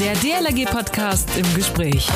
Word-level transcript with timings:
Der 0.00 0.14
DLRG-Podcast 0.14 1.28
im 1.36 1.54
Gespräch. 1.54 2.08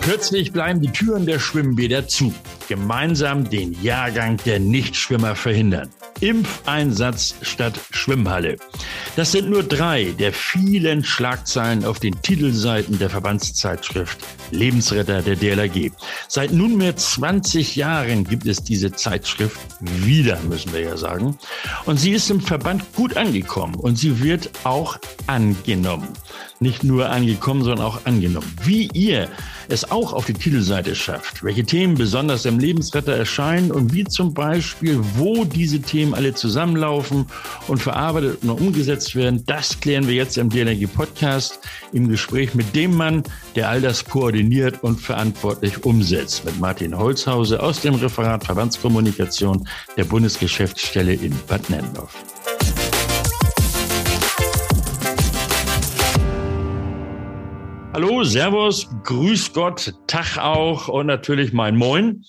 Plötzlich 0.00 0.50
bleiben 0.50 0.80
die 0.80 0.90
Türen 0.90 1.26
der 1.26 1.38
Schwimmbäder 1.38 2.08
zu. 2.08 2.32
Gemeinsam 2.68 3.50
den 3.50 3.76
Jahrgang 3.82 4.38
der 4.46 4.60
Nichtschwimmer 4.60 5.36
verhindern. 5.36 5.90
Impfeinsatz 6.20 7.34
statt 7.42 7.78
Schwimmhalle. 7.90 8.56
Das 9.14 9.32
sind 9.32 9.50
nur 9.50 9.62
drei 9.62 10.14
der 10.18 10.32
vielen 10.32 11.04
Schlagzeilen 11.04 11.84
auf 11.84 12.00
den 12.00 12.22
Titelseiten 12.22 12.98
der 12.98 13.10
Verbandszeitschrift 13.10 14.20
Lebensretter 14.52 15.22
der 15.22 15.36
DLRG. 15.36 15.90
Seit 16.28 16.52
nunmehr 16.52 16.96
20 16.96 17.76
Jahren 17.76 18.24
gibt 18.24 18.46
es 18.46 18.62
diese 18.62 18.92
Zeitschrift 18.92 19.58
wieder, 19.80 20.38
müssen 20.48 20.72
wir 20.72 20.80
ja 20.80 20.96
sagen. 20.96 21.38
Und 21.86 21.98
sie 21.98 22.12
ist 22.12 22.30
im 22.30 22.40
Verband 22.40 22.92
gut 22.94 23.16
angekommen 23.16 23.74
und 23.74 23.96
sie 23.96 24.22
wird 24.22 24.50
auch 24.64 24.98
angenommen. 25.26 26.08
Nicht 26.60 26.84
nur 26.84 27.10
angekommen, 27.10 27.64
sondern 27.64 27.86
auch 27.86 28.06
angenommen. 28.06 28.46
Wie 28.62 28.88
ihr 28.92 29.28
es 29.68 29.90
auch 29.90 30.12
auf 30.12 30.26
die 30.26 30.34
Titelseite 30.34 30.94
schafft, 30.94 31.42
welche 31.42 31.64
Themen 31.64 31.94
besonders 31.94 32.44
im 32.44 32.58
Lebensretter 32.58 33.16
erscheinen 33.16 33.70
und 33.72 33.92
wie 33.92 34.04
zum 34.04 34.34
Beispiel, 34.34 35.00
wo 35.16 35.44
diese 35.44 35.80
Themen 35.80 36.14
alle 36.14 36.34
zusammenlaufen 36.34 37.26
und 37.68 37.82
verarbeitet 37.82 38.38
und 38.42 38.50
umgesetzt 38.50 39.16
werden, 39.16 39.44
das 39.46 39.80
klären 39.80 40.06
wir 40.06 40.14
jetzt 40.14 40.38
im 40.38 40.50
DLRG 40.50 40.86
Podcast 40.86 41.60
im 41.92 42.08
Gespräch 42.08 42.54
mit 42.54 42.76
dem 42.76 42.96
Mann, 42.96 43.22
der 43.54 43.68
all 43.68 43.80
das 43.80 44.04
koordiniert 44.04 44.82
und 44.82 45.00
verantwortlich 45.00 45.84
umsetzt, 45.84 46.44
mit 46.44 46.58
Martin 46.58 46.96
Holzhause 46.96 47.62
aus 47.62 47.80
dem 47.80 47.94
Referat 47.94 48.44
Verbandskommunikation 48.44 49.68
der 49.96 50.04
Bundesgeschäftsstelle 50.04 51.14
in 51.14 51.38
Bad 51.46 51.68
Nendorf. 51.68 52.14
Hallo, 57.92 58.24
Servus, 58.24 58.88
Grüß 59.04 59.52
Gott, 59.52 59.92
Tag 60.06 60.38
auch 60.38 60.88
und 60.88 61.06
natürlich 61.06 61.52
mein 61.52 61.76
Moin. 61.76 62.24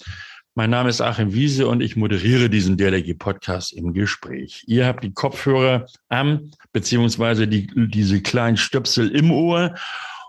Mein 0.56 0.70
Name 0.70 0.90
ist 0.90 1.02
Achim 1.02 1.34
Wiese 1.34 1.68
und 1.68 1.82
ich 1.82 1.96
moderiere 1.96 2.50
diesen 2.50 2.78
DLRG 2.78 3.18
Podcast 3.18 3.74
im 3.74 3.94
Gespräch. 3.94 4.64
Ihr 4.68 4.86
habt 4.86 5.04
die 5.04 5.14
Kopfhörer 5.14 5.88
am, 6.10 6.52
beziehungsweise 6.74 7.48
die, 7.48 7.68
diese 7.76 8.22
kleinen 8.22 8.58
Stöpsel 8.58 9.10
im 9.10 9.32
Ohr 9.32 9.74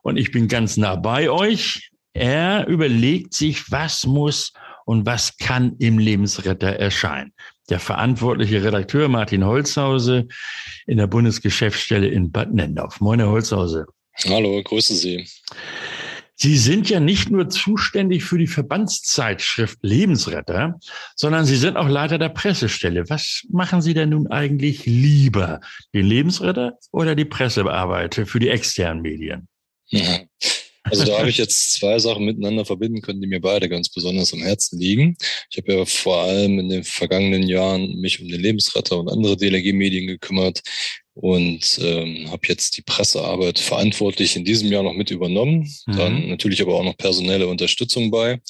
und 0.05 0.19
ich 0.19 0.31
bin 0.31 0.49
ganz 0.49 0.77
nah 0.77 0.97
bei 0.97 1.31
euch. 1.31 1.91
Er 2.13 2.67
überlegt 2.69 3.35
sich, 3.35 3.73
was 3.73 4.07
muss 4.07 4.53
und 4.85 5.07
was 5.07 5.39
kann 5.39 5.77
im 5.79 5.99
Lebensretter 5.99 6.69
erscheinen. 6.69 7.33
Der 7.71 7.81
verantwortliche 7.81 8.63
Redakteur 8.63 9.09
Martin 9.09 9.45
Holzhause 9.45 10.29
in 10.87 10.99
der 10.99 11.07
Bundesgeschäftsstelle 11.07 12.07
in 12.07 12.31
Bad 12.31 12.53
Nendorf. 12.53 13.01
Moin, 13.01 13.19
Herr 13.19 13.31
Holzhause. 13.31 13.87
Hallo, 14.27 14.63
grüße 14.63 14.95
Sie. 14.95 15.27
Sie 16.37 16.59
sind 16.59 16.91
ja 16.91 17.01
nicht 17.01 17.31
nur 17.31 17.49
zuständig 17.49 18.25
für 18.25 18.37
die 18.37 18.47
Verbandszeitschrift 18.47 19.79
Lebensretter, 19.81 20.79
sondern 21.17 21.47
Sie 21.47 21.57
sind 21.57 21.79
auch 21.79 21.89
Leiter 21.89 22.19
der 22.19 22.29
Pressestelle. 22.29 23.09
Was 23.09 23.45
machen 23.49 23.81
Sie 23.81 23.95
denn 23.95 24.11
nun 24.11 24.27
eigentlich 24.27 24.85
lieber? 24.85 25.61
Den 25.95 26.05
Lebensretter 26.05 26.77
oder 26.91 27.15
die 27.15 27.25
Pressearbeit 27.25 28.21
für 28.27 28.39
die 28.39 28.51
externen 28.51 29.01
Medien? 29.01 29.49
Also 30.83 31.05
da 31.05 31.19
habe 31.19 31.31
ich 31.31 31.39
jetzt 31.39 31.75
zwei 31.75 31.99
Sachen 31.99 32.27
miteinander 32.27 32.67
verbinden 32.67 33.01
können, 33.01 33.23
die 33.23 33.27
mir 33.27 33.41
beide 33.41 33.71
ganz 33.71 33.89
besonders 33.89 34.35
am 34.35 34.43
Herzen 34.43 34.79
liegen. 34.79 35.17
Ich 35.51 35.57
habe 35.57 35.73
ja 35.73 35.85
vor 35.87 36.19
allem 36.19 36.59
in 36.59 36.69
den 36.69 36.85
vergangenen 36.85 37.43
Jahren 37.45 37.99
mich 38.01 38.21
um 38.21 38.29
den 38.29 38.41
Lebensretter 38.41 38.99
und 38.99 39.09
andere 39.09 39.37
DLRG-Medien 39.37 40.07
gekümmert, 40.07 40.61
und 41.15 41.79
ähm, 41.81 42.31
habe 42.31 42.49
jetzt 42.49 42.77
die 42.77 42.83
Pressearbeit 42.83 43.61
verantwortlich 43.61 44.35
in 44.35 44.45
diesem 44.45 44.71
Jahr 44.71 44.83
noch 44.83 44.95
mit 44.95 45.11
übernommen. 45.11 45.71
Mhm. 45.87 45.97
Dann 45.97 46.29
natürlich 46.29 46.61
aber 46.61 46.75
auch 46.75 46.85
noch 46.85 46.97
personelle 46.97 47.47
Unterstützung 47.47 48.11
bei. 48.11 48.41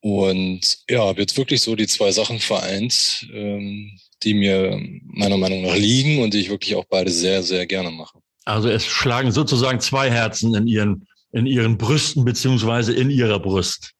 Und 0.00 0.78
ja, 0.88 1.00
habe 1.00 1.20
jetzt 1.20 1.36
wirklich 1.36 1.60
so 1.60 1.76
die 1.76 1.86
zwei 1.86 2.10
Sachen 2.10 2.38
vereint, 2.38 3.26
ähm, 3.34 3.98
die 4.22 4.32
mir 4.32 4.80
meiner 5.04 5.36
Meinung 5.36 5.62
nach 5.62 5.76
liegen 5.76 6.22
und 6.22 6.32
die 6.32 6.40
ich 6.40 6.50
wirklich 6.50 6.74
auch 6.74 6.86
beide 6.88 7.10
sehr, 7.10 7.42
sehr 7.42 7.66
gerne 7.66 7.90
mache. 7.90 8.17
Also 8.48 8.70
es 8.70 8.86
schlagen 8.86 9.30
sozusagen 9.30 9.78
zwei 9.80 10.10
Herzen 10.10 10.54
in 10.54 10.66
ihren, 10.66 11.06
in 11.32 11.46
ihren 11.46 11.76
Brüsten 11.76 12.24
beziehungsweise 12.24 12.94
in 12.94 13.10
ihrer 13.10 13.38
Brust. 13.38 13.92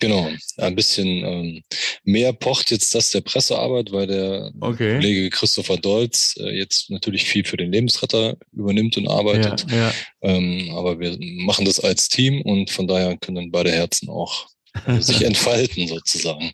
Genau, 0.00 0.30
ein 0.58 0.76
bisschen 0.76 1.06
ähm, 1.06 1.62
mehr 2.04 2.32
pocht 2.32 2.70
jetzt 2.70 2.94
das 2.94 3.10
der 3.10 3.22
Pressearbeit, 3.22 3.90
weil 3.90 4.06
der 4.06 4.52
okay. 4.60 4.94
Kollege 4.94 5.30
Christopher 5.30 5.76
Dolz 5.76 6.36
äh, 6.38 6.56
jetzt 6.56 6.90
natürlich 6.90 7.24
viel 7.24 7.44
für 7.44 7.56
den 7.56 7.72
Lebensretter 7.72 8.36
übernimmt 8.52 8.96
und 8.96 9.08
arbeitet. 9.08 9.66
Ja, 9.68 9.76
ja. 9.76 9.92
Ähm, 10.22 10.70
aber 10.76 11.00
wir 11.00 11.16
machen 11.18 11.64
das 11.64 11.80
als 11.80 12.08
Team 12.08 12.42
und 12.42 12.70
von 12.70 12.86
daher 12.86 13.16
können 13.16 13.50
beide 13.50 13.72
Herzen 13.72 14.08
auch 14.08 14.46
äh, 14.86 15.00
sich 15.00 15.22
entfalten 15.24 15.88
sozusagen. 15.88 16.52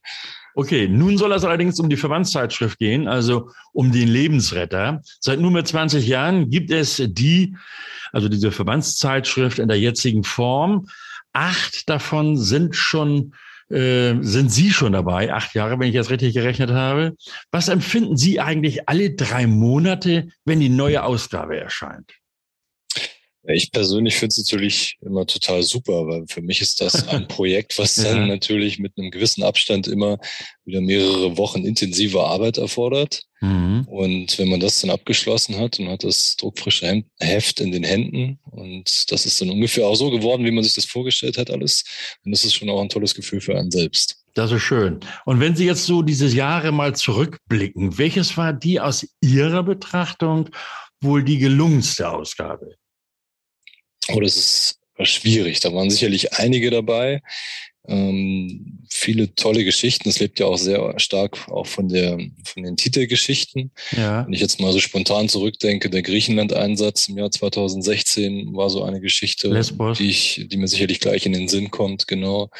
Okay, 0.57 0.89
nun 0.89 1.19
soll 1.19 1.33
es 1.33 1.45
allerdings 1.45 1.81
um 1.81 1.89
die 1.89 1.97
Verbandszeitschrift 1.97 2.79
gehen, 2.79 3.09
also 3.09 3.51
um 3.73 3.91
den 3.91 4.09
Lebensretter. 4.09 5.03
Seit 5.21 5.41
nunmehr 5.41 5.65
20 5.65 6.07
Jahren 6.07 6.49
gibt 6.51 6.71
es 6.71 7.03
die, 7.05 7.57
also 8.13 8.29
diese 8.29 8.53
Verbandszeitschrift 8.53 9.59
in 9.59 9.69
der 9.69 9.81
jetzigen 9.81 10.23
Form. 10.23 10.89
Acht 11.33 11.89
davon 11.89 12.37
sind 12.37 12.77
schon 12.77 13.35
äh, 13.71 14.15
sind 14.21 14.53
Sie 14.53 14.71
schon 14.71 14.93
dabei, 14.93 15.33
acht 15.33 15.55
Jahre, 15.55 15.79
wenn 15.79 15.89
ich 15.89 15.95
jetzt 15.95 16.11
richtig 16.11 16.35
gerechnet 16.35 16.71
habe. 16.71 17.17
Was 17.51 17.69
empfinden 17.69 18.17
Sie 18.17 18.39
eigentlich 18.39 18.89
alle 18.89 19.15
drei 19.15 19.47
Monate, 19.47 20.29
wenn 20.45 20.61
die 20.61 20.69
neue 20.69 21.03
Ausgabe 21.03 21.59
erscheint? 21.59 22.13
Ich 23.47 23.71
persönlich 23.73 24.15
finde 24.17 24.33
es 24.33 24.39
natürlich 24.39 24.97
immer 25.03 25.27
total 25.27 25.63
super, 25.63 26.07
weil 26.07 26.25
für 26.29 26.41
mich 26.41 26.61
ist 26.61 26.81
das 26.81 27.09
ein 27.09 27.29
Projekt, 27.29 27.79
was 27.79 27.97
dann 27.97 28.17
ja. 28.17 28.27
natürlich 28.27 28.79
mit 28.79 28.93
einem 28.97 29.11
gewissen 29.11 29.43
Abstand 29.43 29.87
immer 29.87 30.19
wieder 30.65 30.81
mehrere 30.81 31.37
Wochen 31.37 31.65
intensive 31.65 32.23
Arbeit 32.23 32.59
erfordert. 32.59 33.23
Mhm. 33.41 33.87
Und 33.87 34.39
wenn 34.39 34.49
man 34.49 34.61
das 34.61 34.81
dann 34.81 34.91
abgeschlossen 34.91 35.59
hat 35.59 35.79
und 35.79 35.89
hat 35.89 36.05
das 36.05 36.37
druckfrische 36.37 37.05
Heft 37.19 37.61
in 37.61 37.73
den 37.73 37.85
Händen 37.85 38.39
und 38.51 39.11
das 39.13 39.27
ist 39.27 39.41
dann 39.41 39.51
ungefähr 39.51 39.87
auch 39.87 39.97
so 39.97 40.11
geworden, 40.11 40.45
wie 40.45 40.51
man 40.51 40.65
sich 40.65 40.75
das 40.75 40.87
vorgestellt 40.87 41.37
hat, 41.37 41.51
alles, 41.51 41.85
dann 42.25 42.33
ist 42.33 42.45
es 42.45 42.55
schon 42.55 42.71
auch 42.71 42.81
ein 42.81 42.89
tolles 42.89 43.15
Gefühl 43.15 43.41
für 43.41 43.59
einen 43.59 43.71
selbst. 43.71 44.25
Das 44.35 44.51
ist 44.51 44.63
schön. 44.63 45.01
Und 45.27 45.41
wenn 45.41 45.55
Sie 45.55 45.67
jetzt 45.67 45.85
so 45.85 46.03
diese 46.03 46.27
Jahre 46.27 46.73
mal 46.73 46.95
zurückblicken, 46.97 47.99
welches 47.99 48.37
war 48.37 48.53
die 48.53 48.81
aus 48.81 49.07
Ihrer 49.21 49.63
Betrachtung 49.63 50.49
wohl 51.01 51.23
die 51.23 51.39
gelungenste 51.39 52.11
Ausgabe? 52.11 52.77
Oh, 54.13 54.21
das 54.21 54.37
ist 54.37 54.79
schwierig. 55.03 55.61
Da 55.61 55.73
waren 55.75 55.91
sicherlich 55.91 56.35
einige 56.35 56.71
dabei. 56.71 57.23
Ähm, 57.87 58.87
viele 58.89 59.35
tolle 59.35 59.65
Geschichten. 59.65 60.09
Es 60.09 60.19
lebt 60.19 60.41
ja 60.41 60.47
auch 60.47 60.57
sehr 60.57 60.99
stark 60.99 61.49
auch 61.49 61.67
von 61.67 61.89
der 61.89 62.19
von 62.45 62.63
den 62.63 62.77
Titelgeschichten. 62.77 63.73
Ja. 63.95 64.25
Wenn 64.25 64.33
ich 64.33 64.41
jetzt 64.41 64.59
mal 64.59 64.73
so 64.73 64.81
spontan 64.81 65.29
zurückdenke, 65.29 65.91
der 65.91 66.03
Griechenland-Einsatz 66.03 67.09
im 67.09 67.19
Jahr 67.19 67.31
2016 67.31 68.55
war 68.55 68.71
so 68.71 68.85
eine 68.85 69.01
Geschichte, 69.01 69.49
Lesbos. 69.49 69.99
die 69.99 70.09
ich, 70.09 70.47
die 70.47 70.57
mir 70.57 70.69
sicherlich 70.69 71.01
gleich 71.01 71.27
in 71.27 71.33
den 71.33 71.49
Sinn 71.49 71.71
kommt. 71.71 72.09
Genau. 72.09 72.51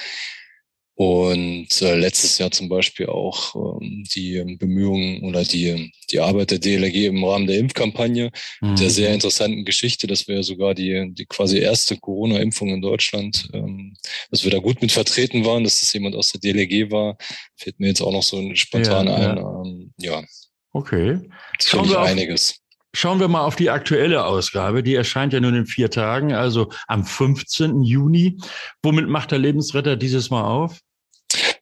Und 0.97 1.83
äh, 1.83 1.97
letztes 1.97 2.39
Jahr 2.39 2.53
zum 2.53 2.69
Beispiel 2.69 3.07
auch 3.07 3.57
ähm, 3.57 4.05
die 4.15 4.57
Bemühungen 4.59 5.25
oder 5.25 5.43
die, 5.43 5.93
die 6.11 6.21
Arbeit 6.21 6.53
der 6.53 6.61
DLRG 6.61 7.07
im 7.07 7.25
Rahmen 7.25 7.49
der 7.49 7.59
Impfkampagne 7.59 8.31
mhm. 8.61 8.77
der 8.77 8.91
sehr 8.91 9.13
interessanten 9.13 9.65
Geschichte, 9.65 10.07
dass 10.07 10.29
wir 10.29 10.45
sogar 10.45 10.73
die, 10.73 11.11
die 11.13 11.27
quasi 11.27 11.59
erste 11.59 11.97
Corona-Impfung 11.97 12.69
in 12.69 12.81
Deutschland, 12.81 13.49
ähm, 13.53 13.97
dass 14.31 14.45
wir 14.45 14.53
da 14.53 14.59
gut 14.59 14.83
mit 14.83 14.93
vertreten 14.93 15.45
waren, 15.45 15.65
dass 15.65 15.81
das 15.81 15.93
jemand 15.93 16.15
aus 16.15 16.31
der 16.31 16.41
DLRG 16.41 16.93
war, 16.93 17.17
fällt 17.57 17.81
mir 17.81 17.89
jetzt 17.89 18.01
auch 18.01 18.13
noch 18.13 18.23
so 18.23 18.55
spontan 18.55 19.09
ja, 19.09 19.15
ein. 19.15 19.37
Ja. 19.37 19.63
Ähm, 19.63 19.93
ja. 19.99 20.25
Okay. 20.73 21.21
Schauen 21.61 21.89
wir, 21.89 22.01
auf, 22.01 22.07
einiges. 22.07 22.64
Schauen 22.97 23.19
wir 23.19 23.27
mal 23.27 23.45
auf 23.45 23.57
die 23.57 23.71
aktuelle 23.71 24.25
Ausgabe. 24.25 24.85
Die 24.85 24.95
erscheint 24.95 25.33
ja 25.33 25.41
nun 25.41 25.57
in 25.57 25.67
vier 25.67 25.91
Tagen, 25.91 26.33
also 26.33 26.71
am 26.87 27.05
15. 27.05 27.83
Juni. 27.83 28.39
Womit 28.85 29.09
macht 29.09 29.33
der 29.33 29.41
Lebensretter 29.41 29.97
dieses 29.97 30.31
Mal 30.31 30.45
auf? 30.45 30.79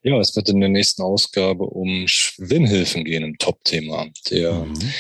Ja, 0.03 0.19
es 0.19 0.37
wird 0.37 0.51
in 0.51 0.61
der 0.61 0.69
nächsten 0.69 1.01
Ausgabe 1.01 1.65
um 1.65 2.07
Schwimmhilfen 2.07 3.05
gehen, 3.05 3.25
ein 3.25 3.39
Top-Thema. 3.39 4.09
Der 4.31 4.53
mhm. 4.53 4.93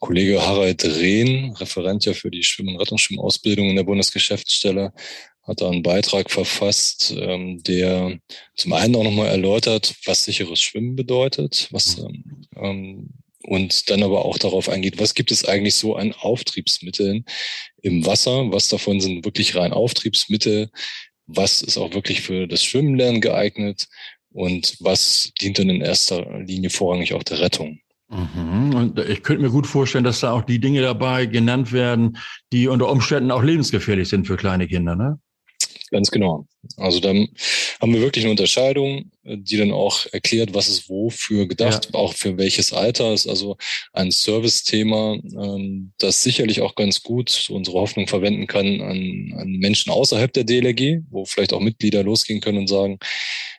Kollege 0.00 0.44
Harald 0.44 0.84
Rehn, 0.84 1.52
Referent 1.52 2.04
ja 2.04 2.14
für 2.14 2.32
die 2.32 2.42
Schwimm- 2.42 2.68
und 2.68 2.80
Rettungsschwimmausbildung 2.80 3.70
in 3.70 3.76
der 3.76 3.84
Bundesgeschäftsstelle, 3.84 4.92
hat 5.44 5.60
da 5.60 5.70
einen 5.70 5.84
Beitrag 5.84 6.32
verfasst, 6.32 7.14
ähm, 7.16 7.62
der 7.62 8.18
zum 8.56 8.72
einen 8.72 8.96
auch 8.96 9.04
nochmal 9.04 9.28
erläutert, 9.28 9.94
was 10.04 10.24
sicheres 10.24 10.60
Schwimmen 10.60 10.96
bedeutet, 10.96 11.68
was 11.70 11.98
mhm. 11.98 12.46
ähm, 12.56 13.10
und 13.46 13.90
dann 13.90 14.02
aber 14.02 14.24
auch 14.24 14.38
darauf 14.38 14.68
eingeht, 14.68 14.98
was 14.98 15.14
gibt 15.14 15.30
es 15.30 15.44
eigentlich 15.44 15.76
so 15.76 15.96
an 15.96 16.12
Auftriebsmitteln 16.12 17.24
im 17.82 18.04
Wasser? 18.04 18.50
Was 18.52 18.68
davon 18.68 19.00
sind 19.00 19.24
wirklich 19.24 19.54
rein 19.54 19.72
Auftriebsmittel? 19.72 20.70
Was 21.26 21.62
ist 21.62 21.78
auch 21.78 21.94
wirklich 21.94 22.22
für 22.22 22.46
das 22.46 22.64
Schwimmenlernen 22.64 23.20
geeignet? 23.20 23.86
Und 24.32 24.76
was 24.80 25.32
dient 25.40 25.58
dann 25.58 25.70
in 25.70 25.80
erster 25.80 26.40
Linie 26.40 26.70
vorrangig 26.70 27.14
auch 27.14 27.22
der 27.22 27.40
Rettung? 27.40 27.80
Mhm. 28.08 28.74
Und 28.74 28.98
ich 29.00 29.22
könnte 29.22 29.42
mir 29.42 29.50
gut 29.50 29.66
vorstellen, 29.66 30.04
dass 30.04 30.20
da 30.20 30.32
auch 30.32 30.42
die 30.42 30.60
Dinge 30.60 30.82
dabei 30.82 31.26
genannt 31.26 31.72
werden, 31.72 32.18
die 32.52 32.68
unter 32.68 32.88
Umständen 32.88 33.30
auch 33.30 33.42
lebensgefährlich 33.42 34.08
sind 34.08 34.26
für 34.26 34.36
kleine 34.36 34.68
Kinder, 34.68 34.94
ne? 34.94 35.18
Ganz 35.90 36.10
genau. 36.10 36.46
Also 36.76 36.98
dann 36.98 37.28
haben 37.80 37.94
wir 37.94 38.00
wirklich 38.00 38.24
eine 38.24 38.32
Unterscheidung, 38.32 39.10
die 39.22 39.56
dann 39.56 39.70
auch 39.70 40.06
erklärt, 40.12 40.52
was 40.52 40.68
ist 40.68 40.88
wofür 40.88 41.46
gedacht, 41.46 41.90
ja. 41.92 41.98
auch 41.98 42.14
für 42.14 42.38
welches 42.38 42.72
Alter. 42.72 43.12
Ist 43.12 43.28
also 43.28 43.56
ein 43.92 44.10
Service-Thema, 44.10 45.14
ähm, 45.14 45.92
das 45.98 46.22
sicherlich 46.22 46.60
auch 46.62 46.74
ganz 46.74 47.02
gut 47.02 47.48
unsere 47.50 47.78
Hoffnung 47.78 48.08
verwenden 48.08 48.46
kann 48.46 48.80
an, 48.80 49.34
an 49.36 49.50
Menschen 49.58 49.92
außerhalb 49.92 50.32
der 50.32 50.44
DLRG, 50.44 51.02
wo 51.10 51.24
vielleicht 51.24 51.52
auch 51.52 51.60
Mitglieder 51.60 52.02
losgehen 52.02 52.40
können 52.40 52.58
und 52.58 52.68
sagen, 52.68 52.98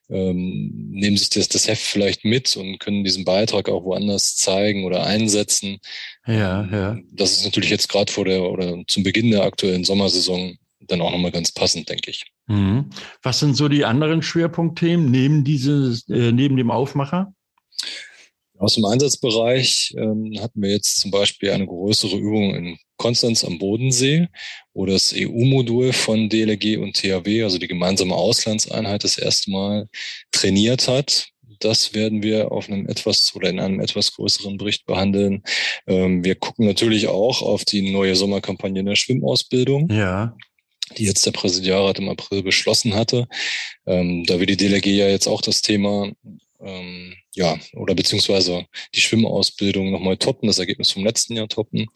ähm, 0.10 0.90
nehmen 0.92 1.18
sich 1.18 1.30
das, 1.30 1.50
das 1.50 1.68
Heft 1.68 1.82
vielleicht 1.82 2.24
mit 2.24 2.56
und 2.56 2.80
können 2.80 3.04
diesen 3.04 3.26
Beitrag 3.26 3.70
auch 3.70 3.84
woanders 3.84 4.36
zeigen 4.36 4.86
oder 4.86 5.06
einsetzen. 5.06 5.80
Ja, 6.26 6.68
ja. 6.72 6.98
Das 7.12 7.34
ist 7.34 7.46
natürlich 7.46 7.70
jetzt 7.70 7.90
gerade 7.90 8.12
vor 8.12 8.26
der 8.26 8.44
oder 8.44 8.84
zum 8.88 9.04
Beginn 9.04 9.32
der 9.32 9.44
aktuellen 9.44 9.84
Sommersaison 9.84 10.58
dann 10.80 11.02
auch 11.02 11.12
nochmal 11.12 11.32
ganz 11.32 11.52
passend, 11.52 11.90
denke 11.90 12.12
ich. 12.12 12.26
Mhm. 12.48 12.90
Was 13.22 13.40
sind 13.40 13.56
so 13.56 13.68
die 13.68 13.86
anderen 13.86 14.22
Schwerpunktthemen 14.22 15.10
neben 15.10 15.44
dieses, 15.44 16.08
äh, 16.10 16.32
neben 16.32 16.58
dem 16.58 16.72
Aufmacher? 16.72 17.34
Aus 18.60 18.74
dem 18.74 18.86
Einsatzbereich 18.86 19.94
ähm, 19.98 20.34
hatten 20.40 20.62
wir 20.62 20.72
jetzt 20.72 21.00
zum 21.00 21.12
Beispiel 21.12 21.52
eine 21.52 21.68
größere 21.68 22.18
Übung 22.18 22.56
in 22.56 22.78
Konstanz 22.98 23.44
am 23.44 23.60
Bodensee, 23.60 24.30
wo 24.74 24.88
das 24.88 25.14
EU-Modul 25.16 25.94
von 25.94 26.28
DLRG 26.28 26.78
und 26.78 26.96
THW, 26.96 27.44
also 27.44 27.60
die 27.60 27.68
gemeinsame 27.68 28.16
Auslandseinheit, 28.16 29.04
das 29.04 29.20
erste 29.20 29.52
Mal 29.52 29.88
trainiert 30.32 30.88
hat. 30.88 31.28
Das 31.60 31.94
werden 31.94 32.24
wir 32.24 32.52
auf 32.52 32.68
einem 32.68 32.88
etwas 32.88 33.32
oder 33.36 33.50
in 33.50 33.60
einem 33.60 33.80
etwas 33.80 34.14
größeren 34.14 34.58
Bericht 34.58 34.86
behandeln. 34.86 35.44
Ähm, 35.86 36.24
wir 36.24 36.36
gucken 36.36 36.66
natürlich 36.66 37.08
auch 37.08 37.44
auf 37.44 37.64
die 37.64 37.92
neue 37.92 38.16
Sommerkampagne 38.16 38.80
in 38.80 38.86
der 38.88 38.96
Schwimmausbildung. 38.96 39.90
Ja 39.92 40.36
die 40.96 41.06
jetzt 41.06 41.26
der 41.26 41.32
Präsidialrat 41.32 42.00
im 42.00 42.10
April 42.10 42.44
beschlossen 42.44 42.96
hatte. 42.96 43.28
Ähm, 43.86 44.24
da 44.26 44.40
wir 44.40 44.46
die 44.46 44.58
DLRG 44.58 44.88
ja 44.88 45.08
jetzt 45.08 45.28
auch 45.28 45.42
das 45.42 45.62
Thema 45.62 46.12
ähm, 46.60 47.14
ja, 47.34 47.58
oder 47.74 47.94
beziehungsweise 47.94 48.66
die 48.96 49.02
Schwimmausbildung 49.02 49.92
nochmal 49.92 50.18
toppen, 50.18 50.48
das 50.48 50.58
Ergebnis 50.58 50.92
vom 50.92 51.04
letzten 51.06 51.36
Jahr 51.36 51.48
toppen. 51.48 51.88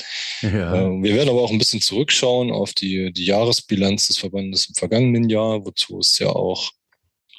Ja. 0.41 0.75
Ähm, 0.75 1.03
wir 1.03 1.15
werden 1.15 1.29
aber 1.29 1.41
auch 1.41 1.51
ein 1.51 1.57
bisschen 1.57 1.81
zurückschauen 1.81 2.51
auf 2.51 2.73
die, 2.73 3.11
die 3.11 3.25
Jahresbilanz 3.25 4.07
des 4.07 4.19
Verbandes 4.19 4.67
im 4.67 4.75
vergangenen 4.75 5.29
Jahr, 5.29 5.65
wozu 5.65 5.99
es 5.99 6.19
ja 6.19 6.29
auch 6.29 6.71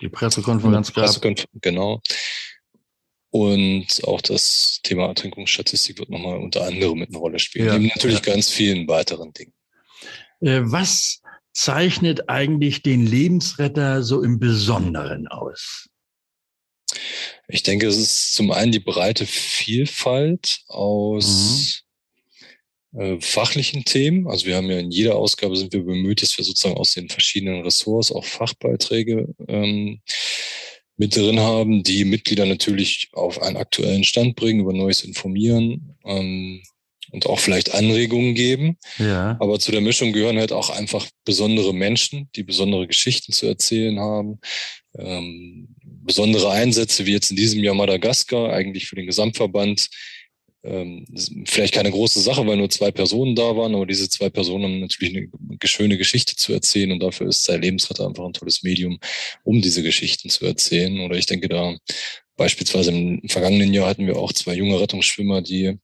die 0.01 0.09
Pressekonferenz 0.09 0.93
gab. 0.93 1.05
Pressekonfer 1.05 1.47
genau. 1.61 2.01
Und 3.31 3.87
auch 4.05 4.21
das 4.21 4.81
Thema 4.83 5.07
Ertrinkungsstatistik 5.07 5.99
wird 5.99 6.11
nochmal 6.11 6.39
unter 6.39 6.67
anderem 6.67 6.99
mit 6.99 7.11
einer 7.11 7.19
Rolle 7.19 7.39
spielen. 7.39 7.67
Ja, 7.67 7.79
Neben 7.79 7.87
natürlich 7.95 8.27
ja. 8.27 8.35
ganz 8.35 8.51
vielen 8.51 8.87
weiteren 8.89 9.33
Dingen. 9.33 9.55
Äh, 10.41 10.61
was 10.65 11.22
zeichnet 11.53 12.29
eigentlich 12.29 12.83
den 12.83 13.07
Lebensretter 13.07 14.03
so 14.03 14.23
im 14.23 14.39
Besonderen 14.39 15.29
aus? 15.29 15.89
Ich 17.49 17.63
denke, 17.63 17.87
es 17.87 17.97
ist 17.97 18.35
zum 18.35 18.51
einen 18.51 18.73
die 18.73 18.81
breite 18.81 19.27
Vielfalt 19.27 20.61
aus 20.69 21.85
mhm. 22.93 23.01
äh, 23.01 23.21
fachlichen 23.21 23.85
Themen. 23.85 24.29
Also 24.29 24.47
wir 24.47 24.57
haben 24.57 24.71
ja 24.71 24.79
in 24.79 24.91
jeder 24.91 25.17
Ausgabe 25.17 25.57
sind 25.57 25.73
wir 25.73 25.83
bemüht, 25.83 26.23
dass 26.23 26.37
wir 26.37 26.45
sozusagen 26.45 26.79
aus 26.79 26.95
den 26.95 27.09
verschiedenen 27.09 27.63
Ressorts 27.63 28.13
auch 28.13 28.25
Fachbeiträge 28.25 29.35
ähm, 29.49 30.01
mit 30.97 31.17
drin 31.17 31.41
haben, 31.41 31.83
die 31.83 32.05
Mitglieder 32.05 32.47
natürlich 32.47 33.09
auf 33.13 33.41
einen 33.43 33.57
aktuellen 33.57 34.05
Stand 34.05 34.37
bringen, 34.37 34.61
über 34.61 34.73
Neues 34.73 35.03
informieren. 35.03 35.97
Ähm, 36.05 36.63
und 37.13 37.27
auch 37.27 37.39
vielleicht 37.39 37.75
Anregungen 37.75 38.35
geben. 38.35 38.79
Ja. 38.99 39.37
Aber 39.39 39.61
zu 39.61 39.71
der 39.71 39.83
Mischung 39.83 40.13
gehören 40.13 40.39
halt 40.39 40.53
auch 40.53 40.71
einfach 40.71 41.07
besondere 41.25 41.73
Menschen, 41.73 42.29
die 42.35 42.43
besondere 42.43 42.87
Geschichten 42.87 43.33
zu 43.33 43.47
erzählen 43.47 44.01
haben. 44.01 44.41
Ähm, 44.99 45.69
besondere 45.83 46.51
Einsätze, 46.51 47.07
wie 47.07 47.13
jetzt 47.13 47.31
in 47.31 47.37
diesem 47.37 47.63
Jahr 47.63 47.75
Madagaskar, 47.75 48.53
eigentlich 48.53 48.87
für 48.87 48.97
den 48.97 49.07
Gesamtverband. 49.07 49.89
Ähm, 50.65 51.05
vielleicht 51.45 51.75
keine 51.75 51.91
große 51.91 52.21
Sache, 52.21 52.47
weil 52.47 52.57
nur 52.57 52.71
zwei 52.71 52.91
Personen 52.93 53.35
da 53.35 53.57
waren, 53.57 53.75
aber 53.75 53.85
diese 53.85 54.09
zwei 54.09 54.31
Personen 54.31 54.65
haben 54.65 54.81
natürlich 54.81 55.17
eine 55.17 55.29
schöne 55.65 55.99
Geschichte 55.99 56.37
zu 56.37 56.53
erzählen 56.53 56.93
und 56.93 57.03
dafür 57.03 57.29
ist 57.29 57.45
sein 57.45 57.61
Lebensretter 57.61 58.07
einfach 58.07 58.25
ein 58.25 58.33
tolles 58.33 58.63
Medium, 58.63 58.99
um 59.43 59.61
diese 59.61 59.83
Geschichten 59.83 60.29
zu 60.29 60.47
erzählen. 60.47 61.01
Oder 61.01 61.17
ich 61.17 61.27
denke, 61.27 61.49
da 61.49 61.77
Beispielsweise 62.43 62.91
im 62.91 63.23
vergangenen 63.29 63.73
Jahr 63.73 63.87
hatten 63.87 64.05
wir 64.05 64.17
auch 64.17 64.33
zwei 64.33 64.55
junge 64.55 64.81
Rettungsschwimmer, 64.81 65.43
die 65.43 65.79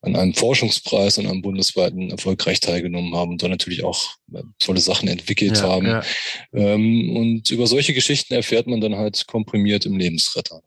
an 0.00 0.14
einem 0.14 0.32
Forschungspreis 0.32 1.18
und 1.18 1.26
einem 1.26 1.42
bundesweiten 1.42 2.12
erfolgreich 2.12 2.60
teilgenommen 2.60 3.16
haben 3.16 3.32
und 3.32 3.42
da 3.42 3.48
natürlich 3.48 3.82
auch 3.82 4.12
äh, 4.32 4.44
tolle 4.60 4.78
Sachen 4.78 5.08
entwickelt 5.08 5.56
ja, 5.56 5.62
haben. 5.64 5.86
Ja. 5.86 6.04
Ähm, 6.52 7.16
und 7.16 7.50
über 7.50 7.66
solche 7.66 7.94
Geschichten 7.94 8.32
erfährt 8.32 8.68
man 8.68 8.80
dann 8.80 8.94
halt 8.94 9.26
komprimiert 9.26 9.86
im 9.86 9.96
Lebensretter. 9.96 10.62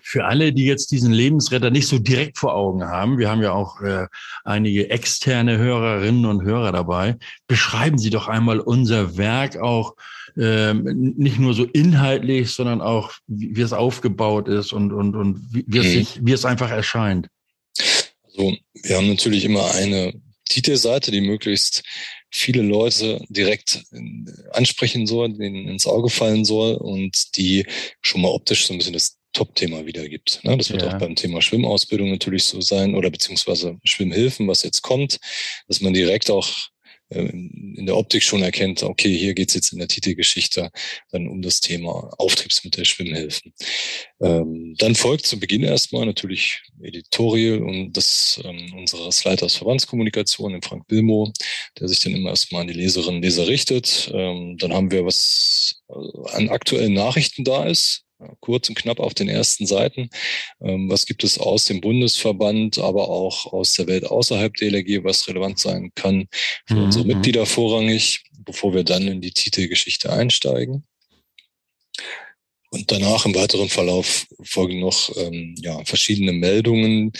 Für 0.00 0.24
alle, 0.24 0.54
die 0.54 0.64
jetzt 0.64 0.90
diesen 0.90 1.12
Lebensretter 1.12 1.68
nicht 1.68 1.86
so 1.86 1.98
direkt 1.98 2.38
vor 2.38 2.54
Augen 2.54 2.82
haben, 2.82 3.18
wir 3.18 3.28
haben 3.28 3.42
ja 3.42 3.52
auch 3.52 3.82
äh, 3.82 4.06
einige 4.42 4.88
externe 4.88 5.58
Hörerinnen 5.58 6.24
und 6.24 6.44
Hörer 6.44 6.72
dabei, 6.72 7.18
beschreiben 7.46 7.98
Sie 7.98 8.08
doch 8.08 8.26
einmal 8.26 8.58
unser 8.58 9.18
Werk 9.18 9.58
auch 9.58 9.96
ähm, 10.38 11.14
nicht 11.16 11.38
nur 11.38 11.54
so 11.54 11.64
inhaltlich, 11.64 12.50
sondern 12.50 12.80
auch, 12.80 13.12
wie, 13.26 13.56
wie 13.56 13.60
es 13.60 13.72
aufgebaut 13.72 14.48
ist 14.48 14.72
und, 14.72 14.92
und, 14.92 15.14
und 15.14 15.40
wie, 15.52 15.64
wie, 15.66 15.78
es 15.78 15.86
mhm. 15.86 15.90
sich, 15.90 16.18
wie 16.22 16.32
es 16.32 16.44
einfach 16.44 16.70
erscheint. 16.70 17.28
Also 18.24 18.56
wir 18.82 18.96
haben 18.96 19.08
natürlich 19.08 19.44
immer 19.44 19.74
eine 19.74 20.14
Titelseite, 20.48 21.10
die 21.10 21.20
möglichst 21.20 21.82
viele 22.30 22.62
Leute 22.62 23.24
direkt 23.28 23.84
ansprechen 24.52 25.06
soll, 25.06 25.32
denen 25.34 25.68
ins 25.68 25.86
Auge 25.86 26.08
fallen 26.08 26.44
soll 26.44 26.74
und 26.74 27.36
die 27.36 27.66
schon 28.00 28.22
mal 28.22 28.28
optisch 28.28 28.66
so 28.66 28.74
ein 28.74 28.78
bisschen 28.78 28.94
das 28.94 29.18
Top-Thema 29.32 29.86
wiedergibt. 29.86 30.40
Ne? 30.42 30.56
Das 30.56 30.70
wird 30.70 30.82
ja. 30.82 30.88
auch 30.88 30.98
beim 30.98 31.14
Thema 31.14 31.40
Schwimmausbildung 31.40 32.10
natürlich 32.10 32.44
so 32.44 32.60
sein 32.60 32.94
oder 32.94 33.10
beziehungsweise 33.10 33.78
Schwimmhilfen, 33.84 34.46
was 34.48 34.62
jetzt 34.62 34.82
kommt, 34.82 35.18
dass 35.68 35.80
man 35.80 35.94
direkt 35.94 36.30
auch 36.30 36.48
äh, 36.48 36.71
in 37.14 37.86
der 37.86 37.96
Optik 37.96 38.22
schon 38.22 38.42
erkennt, 38.42 38.82
okay, 38.82 39.16
hier 39.16 39.34
geht's 39.34 39.54
jetzt 39.54 39.72
in 39.72 39.78
der 39.78 39.88
Titelgeschichte 39.88 40.70
dann 41.10 41.28
um 41.28 41.42
das 41.42 41.60
Thema 41.60 42.10
Auftriebsmittel, 42.18 42.84
Schwimmhilfen. 42.84 43.52
Ähm, 44.20 44.74
dann 44.78 44.94
folgt 44.94 45.26
zu 45.26 45.38
Beginn 45.38 45.62
erstmal 45.62 46.06
natürlich 46.06 46.60
Editorial 46.80 47.62
und 47.62 47.92
das 47.96 48.40
ähm, 48.44 48.72
unseres 48.76 49.24
Leiters 49.24 49.56
Verbandskommunikation, 49.56 50.52
dem 50.52 50.62
Frank 50.62 50.86
Bilmo, 50.86 51.32
der 51.78 51.88
sich 51.88 52.00
dann 52.00 52.14
immer 52.14 52.30
erstmal 52.30 52.62
an 52.62 52.68
die 52.68 52.74
Leserinnen 52.74 53.16
und 53.16 53.22
Leser 53.22 53.46
richtet. 53.46 54.10
Ähm, 54.14 54.56
dann 54.58 54.72
haben 54.72 54.90
wir, 54.90 55.04
was 55.04 55.82
äh, 55.88 56.36
an 56.36 56.48
aktuellen 56.48 56.94
Nachrichten 56.94 57.44
da 57.44 57.66
ist, 57.66 58.04
kurz 58.42 58.68
und 58.68 58.74
knapp 58.74 59.00
auf 59.00 59.14
den 59.14 59.30
ersten 59.30 59.66
Seiten. 59.66 60.10
Ähm, 60.60 60.90
was 60.90 61.06
gibt 61.06 61.24
es 61.24 61.38
aus 61.38 61.64
dem 61.64 61.80
Bundesverband, 61.80 62.78
aber 62.78 63.08
auch 63.08 63.46
aus 63.52 63.72
der 63.72 63.86
Welt 63.86 64.04
außerhalb 64.04 64.54
der 64.56 64.72
LG, 64.72 65.04
was 65.04 65.26
relevant 65.26 65.58
sein 65.58 65.90
kann 65.94 66.28
für 66.66 66.74
mhm. 66.74 66.84
unsere 66.84 67.06
Mitglieder 67.06 67.46
vorrangig, 67.46 68.24
bevor 68.44 68.74
wir 68.74 68.84
dann 68.84 69.08
in 69.08 69.22
die 69.22 69.32
Titelgeschichte 69.32 70.12
einsteigen. 70.12 70.84
Und 72.70 72.90
danach 72.90 73.26
im 73.26 73.34
weiteren 73.34 73.68
Verlauf 73.68 74.26
folgen 74.42 74.80
noch 74.80 75.14
ähm, 75.16 75.54
ja, 75.58 75.84
verschiedene 75.84 76.32
Meldungen, 76.32 77.12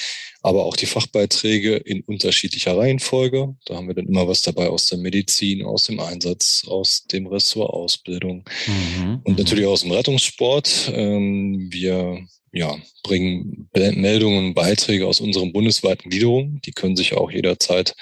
aber 0.42 0.64
auch 0.64 0.76
die 0.76 0.86
Fachbeiträge 0.86 1.76
in 1.76 2.02
unterschiedlicher 2.02 2.76
Reihenfolge. 2.76 3.54
Da 3.64 3.76
haben 3.76 3.86
wir 3.86 3.94
dann 3.94 4.06
immer 4.06 4.28
was 4.28 4.42
dabei 4.42 4.68
aus 4.68 4.86
der 4.86 4.98
Medizin, 4.98 5.64
aus 5.64 5.84
dem 5.84 6.00
Einsatz, 6.00 6.64
aus 6.66 7.04
dem 7.04 7.26
Ressort 7.26 7.70
Ausbildung 7.70 8.44
mhm. 8.66 9.20
und 9.24 9.38
natürlich 9.38 9.66
aus 9.66 9.82
dem 9.82 9.92
Rettungssport. 9.92 10.92
Ähm, 10.94 11.68
wir 11.70 12.26
ja, 12.52 12.76
bringen 13.02 13.70
Meldungen, 13.74 14.52
Beiträge 14.52 15.06
aus 15.06 15.20
unseren 15.20 15.52
bundesweiten 15.52 16.10
Gliederungen. 16.10 16.60
Die 16.62 16.72
können 16.72 16.96
sich 16.96 17.14
auch 17.14 17.30
jederzeit 17.30 17.94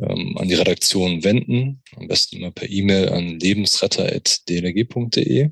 ähm, 0.00 0.36
an 0.36 0.48
die 0.48 0.54
Redaktion 0.54 1.22
wenden. 1.22 1.80
Am 1.94 2.08
besten 2.08 2.38
immer 2.38 2.50
per 2.50 2.68
E-Mail 2.68 3.10
an 3.10 3.38
lebensretter.dlg.de 3.38 5.50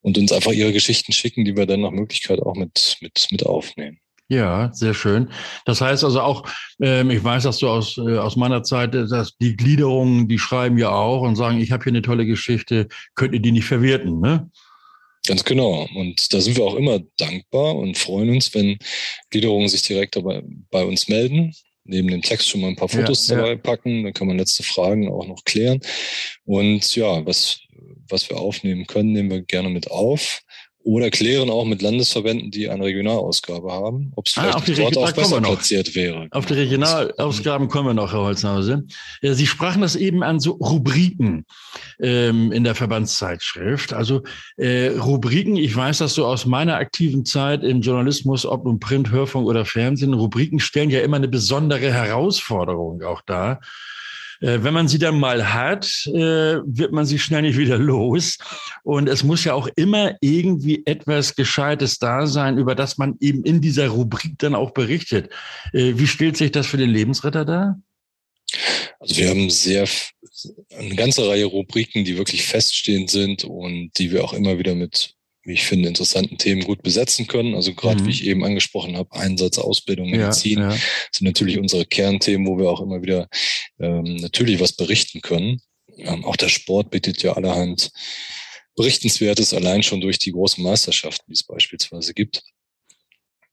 und 0.00 0.18
uns 0.18 0.32
einfach 0.32 0.50
ihre 0.52 0.72
Geschichten 0.72 1.12
schicken, 1.12 1.44
die 1.44 1.56
wir 1.56 1.66
dann 1.66 1.82
nach 1.82 1.92
Möglichkeit 1.92 2.40
auch 2.40 2.56
mit, 2.56 2.96
mit, 3.00 3.28
mit 3.30 3.46
aufnehmen. 3.46 4.00
Ja, 4.30 4.70
sehr 4.74 4.92
schön. 4.92 5.30
Das 5.64 5.80
heißt 5.80 6.04
also 6.04 6.20
auch, 6.20 6.46
ähm, 6.82 7.10
ich 7.10 7.24
weiß, 7.24 7.44
dass 7.44 7.58
du 7.58 7.68
aus, 7.68 7.96
äh, 7.96 8.18
aus 8.18 8.36
meiner 8.36 8.62
Zeit, 8.62 8.94
äh, 8.94 9.06
dass 9.06 9.38
die 9.38 9.56
Gliederungen, 9.56 10.28
die 10.28 10.38
schreiben 10.38 10.76
ja 10.76 10.90
auch 10.90 11.22
und 11.22 11.36
sagen, 11.36 11.58
ich 11.60 11.72
habe 11.72 11.84
hier 11.84 11.92
eine 11.92 12.02
tolle 12.02 12.26
Geschichte, 12.26 12.88
könnt 13.14 13.32
ihr 13.32 13.40
die 13.40 13.52
nicht 13.52 13.64
verwerten, 13.64 14.20
ne? 14.20 14.50
Ganz 15.26 15.44
genau. 15.44 15.88
Und 15.94 16.32
da 16.32 16.40
sind 16.40 16.56
wir 16.56 16.64
auch 16.64 16.76
immer 16.76 17.00
dankbar 17.18 17.74
und 17.76 17.96
freuen 17.98 18.30
uns, 18.30 18.54
wenn 18.54 18.78
Gliederungen 19.30 19.68
sich 19.68 19.82
direkt 19.82 20.16
dabei, 20.16 20.42
bei 20.70 20.84
uns 20.84 21.08
melden. 21.08 21.54
Neben 21.84 22.08
dem 22.08 22.22
Text 22.22 22.48
schon 22.48 22.60
mal 22.60 22.68
ein 22.68 22.76
paar 22.76 22.88
Fotos 22.88 23.28
ja, 23.28 23.36
dabei 23.36 23.50
ja. 23.52 23.56
packen, 23.56 24.04
dann 24.04 24.12
kann 24.12 24.26
man 24.26 24.38
letzte 24.38 24.62
Fragen 24.62 25.10
auch 25.10 25.26
noch 25.26 25.44
klären. 25.44 25.80
Und 26.44 26.94
ja, 26.94 27.24
was, 27.26 27.60
was 28.08 28.28
wir 28.28 28.38
aufnehmen 28.38 28.86
können, 28.86 29.12
nehmen 29.12 29.30
wir 29.30 29.42
gerne 29.42 29.70
mit 29.70 29.90
auf. 29.90 30.42
Oder 30.84 31.10
klären 31.10 31.50
auch 31.50 31.64
mit 31.66 31.82
Landesverbänden, 31.82 32.50
die 32.50 32.68
eine 32.70 32.84
Regionalausgabe 32.84 33.70
haben, 33.70 34.12
ob 34.16 34.26
es 34.26 34.36
Ah, 34.36 34.40
vielleicht 34.42 34.56
auf 34.56 34.64
die 34.64 34.74
dort 34.74 34.96
Regi- 34.96 34.98
auch 35.04 35.12
besser 35.12 35.40
platziert 35.40 35.94
wäre. 35.94 36.28
Auf 36.30 36.46
die. 36.46 36.54
Regionalausgaben 36.54 37.68
kommen 37.68 37.88
wir 37.88 37.94
noch, 37.94 38.12
Herr 38.12 38.20
Holznhause. 38.22 38.84
Ja, 39.20 39.34
Sie 39.34 39.46
sprachen 39.46 39.82
das 39.82 39.96
eben 39.96 40.22
an 40.22 40.40
so 40.40 40.52
Rubriken 40.52 41.44
ähm, 42.00 42.52
in 42.52 42.64
der 42.64 42.74
Verbandszeitschrift. 42.74 43.92
Also 43.92 44.22
äh, 44.56 44.88
Rubriken, 44.88 45.56
ich 45.56 45.74
weiß 45.76 45.98
das 45.98 46.14
so 46.14 46.24
aus 46.24 46.46
meiner 46.46 46.76
aktiven 46.76 47.24
Zeit 47.24 47.64
im 47.64 47.82
Journalismus, 47.82 48.46
ob 48.46 48.64
nun 48.64 48.80
Print, 48.80 49.10
Hörfunk 49.10 49.46
oder 49.46 49.64
Fernsehen, 49.64 50.14
Rubriken 50.14 50.60
stellen 50.60 50.90
ja 50.90 51.00
immer 51.00 51.16
eine 51.16 51.28
besondere 51.28 51.92
Herausforderung 51.92 53.02
auch 53.02 53.20
dar. 53.22 53.60
Äh, 54.40 54.58
Wenn 54.62 54.74
man 54.74 54.88
sie 54.88 54.98
dann 54.98 55.18
mal 55.18 55.52
hat, 55.52 56.06
äh, 56.06 56.58
wird 56.64 56.92
man 56.92 57.06
sie 57.06 57.18
schnell 57.18 57.42
nicht 57.42 57.58
wieder 57.58 57.78
los. 57.78 58.38
Und 58.82 59.08
es 59.08 59.24
muss 59.24 59.44
ja 59.44 59.54
auch 59.54 59.68
immer 59.76 60.16
irgendwie 60.20 60.82
etwas 60.86 61.34
Gescheites 61.34 61.98
da 61.98 62.26
sein, 62.26 62.58
über 62.58 62.74
das 62.74 62.98
man 62.98 63.16
eben 63.20 63.42
in 63.44 63.60
dieser 63.60 63.88
Rubrik 63.88 64.38
dann 64.38 64.54
auch 64.54 64.70
berichtet. 64.70 65.30
Äh, 65.72 65.94
Wie 65.96 66.06
stellt 66.06 66.36
sich 66.36 66.52
das 66.52 66.66
für 66.66 66.76
den 66.76 66.90
Lebensretter 66.90 67.44
dar? 67.44 67.80
Also 69.00 69.16
wir 69.16 69.28
haben 69.28 69.50
sehr 69.50 69.86
eine 70.76 70.94
ganze 70.96 71.28
Reihe 71.28 71.44
Rubriken, 71.44 72.04
die 72.04 72.16
wirklich 72.16 72.44
feststehend 72.44 73.10
sind 73.10 73.44
und 73.44 73.90
die 73.98 74.10
wir 74.10 74.24
auch 74.24 74.32
immer 74.32 74.58
wieder 74.58 74.74
mit, 74.74 75.14
wie 75.48 75.54
ich 75.54 75.64
finde, 75.64 75.88
interessanten 75.88 76.38
Themen 76.38 76.62
gut 76.62 76.82
besetzen 76.82 77.26
können. 77.26 77.54
Also 77.54 77.74
gerade 77.74 78.02
Mhm. 78.02 78.06
wie 78.06 78.10
ich 78.10 78.24
eben 78.26 78.44
angesprochen 78.44 78.96
habe, 78.96 79.12
Einsatz, 79.12 79.58
Ausbildung, 79.58 80.08
Ja, 80.08 80.18
Medizin 80.18 80.58
ja. 80.60 80.70
sind 80.70 81.22
natürlich 81.26 81.58
unsere 81.58 81.86
Kernthemen, 81.86 82.46
wo 82.46 82.58
wir 82.58 82.70
auch 82.70 82.80
immer 82.80 83.02
wieder 83.02 83.28
ähm, 83.80 84.16
natürlich 84.16 84.60
was 84.60 84.72
berichten 84.74 85.20
können. 85.22 85.60
Ähm, 85.96 86.24
auch 86.24 86.36
der 86.36 86.48
Sport 86.48 86.90
bietet 86.90 87.22
ja 87.22 87.32
allerhand 87.32 87.90
Berichtenswertes, 88.76 89.52
allein 89.54 89.82
schon 89.82 90.00
durch 90.00 90.18
die 90.18 90.30
großen 90.30 90.62
Meisterschaften, 90.62 91.24
die 91.28 91.34
es 91.34 91.42
beispielsweise 91.42 92.14
gibt. 92.14 92.42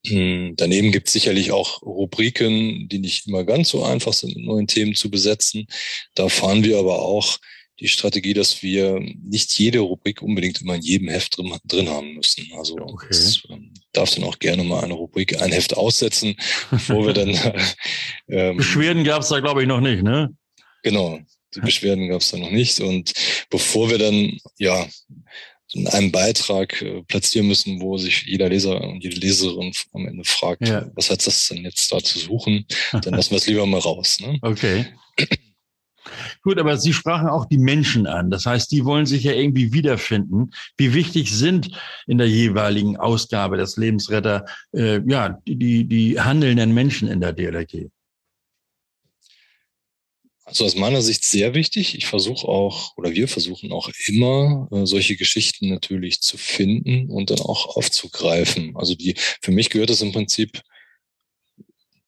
Hm, 0.05 0.53
Daneben 0.55 0.91
gibt 0.91 1.07
es 1.07 1.13
sicherlich 1.13 1.51
auch 1.51 1.81
Rubriken, 1.81 2.87
die 2.89 2.99
nicht 2.99 3.27
immer 3.27 3.43
ganz 3.43 3.69
so 3.69 3.83
einfach 3.83 4.13
sind, 4.13 4.35
mit 4.35 4.45
neuen 4.45 4.67
Themen 4.67 4.93
zu 4.93 5.09
besetzen. 5.09 5.65
Da 6.13 6.29
fahren 6.29 6.63
wir 6.63 6.77
aber 6.77 7.01
auch 7.01 7.37
die 7.79 7.87
Strategie, 7.87 8.33
dass 8.33 8.63
wir 8.63 8.99
nicht 8.99 9.57
jede 9.59 9.79
Rubrik 9.79 10.21
unbedingt 10.21 10.61
immer 10.61 10.75
in 10.75 10.81
jedem 10.81 11.09
Heft 11.09 11.37
drin, 11.37 11.53
drin 11.65 11.89
haben 11.89 12.13
müssen. 12.15 12.47
Also 12.57 12.75
Okay. 12.79 13.07
es 13.09 13.43
ähm, 13.49 13.73
darf 13.91 14.13
dann 14.15 14.23
auch 14.23 14.39
gerne 14.39 14.63
mal 14.63 14.83
eine 14.83 14.93
Rubrik, 14.93 15.41
ein 15.41 15.51
Heft 15.51 15.75
aussetzen, 15.75 16.35
bevor 16.71 17.05
wir 17.05 17.13
dann 17.13 17.29
ähm, 18.29 18.57
Beschwerden 18.57 19.03
gab 19.03 19.21
es 19.23 19.29
da, 19.29 19.39
glaube 19.39 19.61
ich, 19.61 19.67
noch 19.67 19.81
nicht, 19.81 20.03
ne? 20.03 20.29
Genau, 20.83 21.19
die 21.55 21.61
Beschwerden 21.61 22.07
gab 22.07 22.21
es 22.21 22.31
da 22.31 22.37
noch 22.37 22.51
nicht. 22.51 22.79
Und 22.79 23.11
bevor 23.49 23.89
wir 23.89 23.97
dann 23.97 24.37
ja 24.57 24.87
in 25.73 25.87
einem 25.87 26.11
Beitrag 26.11 26.81
äh, 26.81 27.01
platzieren 27.03 27.47
müssen, 27.47 27.81
wo 27.81 27.97
sich 27.97 28.23
jeder 28.27 28.47
Leser 28.49 28.79
und 28.81 29.03
jede 29.03 29.17
Leserin 29.19 29.73
am 29.93 30.07
Ende 30.07 30.23
fragt, 30.23 30.67
Ja. 30.67 30.89
was 30.95 31.09
hat 31.09 31.25
das 31.25 31.47
denn 31.49 31.63
jetzt 31.65 31.91
da 31.91 32.01
zu 32.01 32.19
suchen, 32.19 32.65
dann 32.93 33.15
lassen 33.15 33.31
wir 33.31 33.37
es 33.37 33.47
lieber 33.47 33.65
mal 33.65 33.79
raus. 33.79 34.19
Ne? 34.21 34.37
Okay. 34.41 34.85
Gut, 36.41 36.59
aber 36.59 36.77
Sie 36.77 36.93
sprachen 36.93 37.27
auch 37.27 37.45
die 37.45 37.57
Menschen 37.57 38.07
an. 38.07 38.29
Das 38.29 38.45
heißt, 38.45 38.71
die 38.71 38.85
wollen 38.85 39.05
sich 39.05 39.23
ja 39.23 39.33
irgendwie 39.33 39.73
wiederfinden. 39.73 40.51
Wie 40.77 40.93
wichtig 40.93 41.31
sind 41.31 41.69
in 42.07 42.17
der 42.17 42.29
jeweiligen 42.29 42.97
Ausgabe 42.97 43.57
des 43.57 43.77
Lebensretter 43.77 44.45
äh, 44.73 45.01
ja 45.07 45.39
die, 45.47 45.85
die, 45.85 46.19
handelnden 46.19 46.73
Menschen 46.73 47.07
in 47.07 47.21
der 47.21 47.33
DLRG? 47.33 47.89
Also 50.47 50.65
aus 50.65 50.75
meiner 50.75 51.01
Sicht 51.01 51.25
sehr 51.25 51.55
wichtig. 51.55 51.95
Ich 51.97 52.05
versuche 52.05 52.47
auch, 52.47 52.95
oder 52.97 53.11
wir 53.11 53.27
versuchen 53.27 53.71
auch 53.71 53.89
immer, 54.05 54.67
äh, 54.71 54.85
solche 54.85 55.15
Geschichten 55.15 55.69
natürlich 55.69 56.21
zu 56.21 56.37
finden 56.37 57.09
und 57.09 57.31
dann 57.31 57.39
auch 57.39 57.75
aufzugreifen. 57.75 58.73
Also 58.75 58.93
die, 58.93 59.15
für 59.41 59.51
mich 59.51 59.71
gehört 59.71 59.89
das 59.89 60.01
im 60.01 60.11
Prinzip 60.11 60.61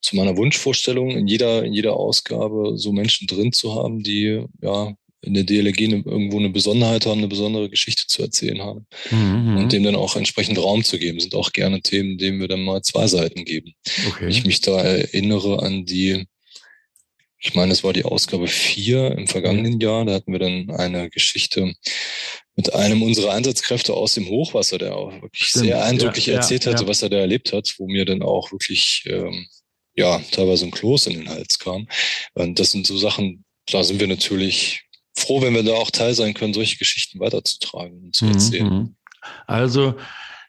zu 0.00 0.16
meiner 0.16 0.36
Wunschvorstellung, 0.36 1.10
in 1.10 1.26
jeder, 1.26 1.64
in 1.64 1.72
jeder 1.72 1.96
Ausgabe 1.96 2.76
so 2.76 2.92
Menschen 2.92 3.26
drin 3.26 3.52
zu 3.52 3.74
haben, 3.74 4.02
die 4.02 4.44
ja 4.62 4.94
in 5.20 5.34
der 5.34 5.44
DLRG 5.44 5.84
eine, 5.84 6.02
irgendwo 6.04 6.38
eine 6.38 6.50
Besonderheit 6.50 7.06
haben, 7.06 7.18
eine 7.18 7.28
besondere 7.28 7.68
Geschichte 7.68 8.06
zu 8.06 8.22
erzählen 8.22 8.62
haben. 8.62 8.86
Mhm. 9.10 9.56
Und 9.56 9.72
dem 9.72 9.82
dann 9.82 9.96
auch 9.96 10.16
entsprechend 10.16 10.58
Raum 10.58 10.84
zu 10.84 10.98
geben. 10.98 11.18
Sind 11.18 11.34
auch 11.34 11.52
gerne 11.52 11.80
Themen, 11.80 12.18
denen 12.18 12.40
wir 12.40 12.48
dann 12.48 12.64
mal 12.64 12.82
zwei 12.82 13.06
Seiten 13.08 13.44
geben. 13.44 13.74
Wenn 14.18 14.28
ich 14.28 14.38
okay. 14.38 14.46
mich 14.46 14.60
da 14.60 14.80
erinnere 14.80 15.62
an 15.62 15.84
die, 15.84 16.26
ich 17.40 17.54
meine, 17.54 17.72
es 17.72 17.82
war 17.82 17.92
die 17.92 18.04
Ausgabe 18.04 18.46
vier 18.46 19.12
im 19.12 19.26
vergangenen 19.26 19.80
Jahr, 19.80 20.04
da 20.04 20.14
hatten 20.14 20.32
wir 20.32 20.38
dann 20.38 20.70
eine 20.70 21.10
Geschichte 21.10 21.74
mit 22.54 22.74
einem 22.74 23.02
unserer 23.02 23.32
Einsatzkräfte 23.34 23.94
aus 23.94 24.14
dem 24.14 24.28
Hochwasser, 24.28 24.78
der 24.78 24.96
auch 24.96 25.12
wirklich 25.22 25.46
Stimmt, 25.46 25.66
sehr 25.66 25.84
eindrücklich 25.84 26.26
ja, 26.26 26.34
ja, 26.34 26.40
erzählt 26.40 26.66
hatte, 26.66 26.82
ja. 26.82 26.88
was 26.88 27.02
er 27.02 27.08
da 27.08 27.18
erlebt 27.18 27.52
hat, 27.52 27.72
wo 27.78 27.86
mir 27.86 28.04
dann 28.04 28.22
auch 28.22 28.50
wirklich, 28.50 29.04
ähm, 29.06 29.46
ja, 29.98 30.20
teilweise 30.30 30.64
ein 30.64 30.70
Kloß 30.70 31.08
in 31.08 31.14
den 31.14 31.28
Hals 31.28 31.58
kam. 31.58 31.88
Und 32.34 32.60
das 32.60 32.70
sind 32.70 32.86
so 32.86 32.96
Sachen, 32.96 33.44
da 33.66 33.82
sind 33.82 33.98
wir 33.98 34.06
natürlich 34.06 34.84
froh, 35.16 35.42
wenn 35.42 35.54
wir 35.54 35.64
da 35.64 35.72
auch 35.72 35.90
Teil 35.90 36.14
sein 36.14 36.34
können, 36.34 36.54
solche 36.54 36.78
Geschichten 36.78 37.18
weiterzutragen 37.18 38.04
und 38.04 38.14
zu 38.14 38.26
erzählen. 38.26 38.72
Mhm. 38.72 38.96
Also, 39.48 39.96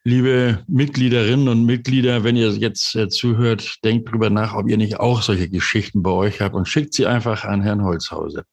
liebe 0.04 0.64
Mitgliederinnen 0.68 1.48
und 1.48 1.66
Mitglieder, 1.66 2.24
wenn 2.24 2.36
ihr 2.36 2.52
jetzt 2.52 2.96
äh, 2.96 3.10
zuhört, 3.10 3.78
denkt 3.84 4.12
drüber 4.12 4.30
nach, 4.30 4.54
ob 4.54 4.70
ihr 4.70 4.78
nicht 4.78 5.00
auch 5.00 5.24
solche 5.24 5.50
Geschichten 5.50 6.04
bei 6.04 6.12
euch 6.12 6.42
habt 6.42 6.54
und 6.54 6.68
schickt 6.68 6.94
sie 6.94 7.08
einfach 7.08 7.44
an 7.44 7.64
Herrn 7.64 7.84
Holzhause. 7.84 8.44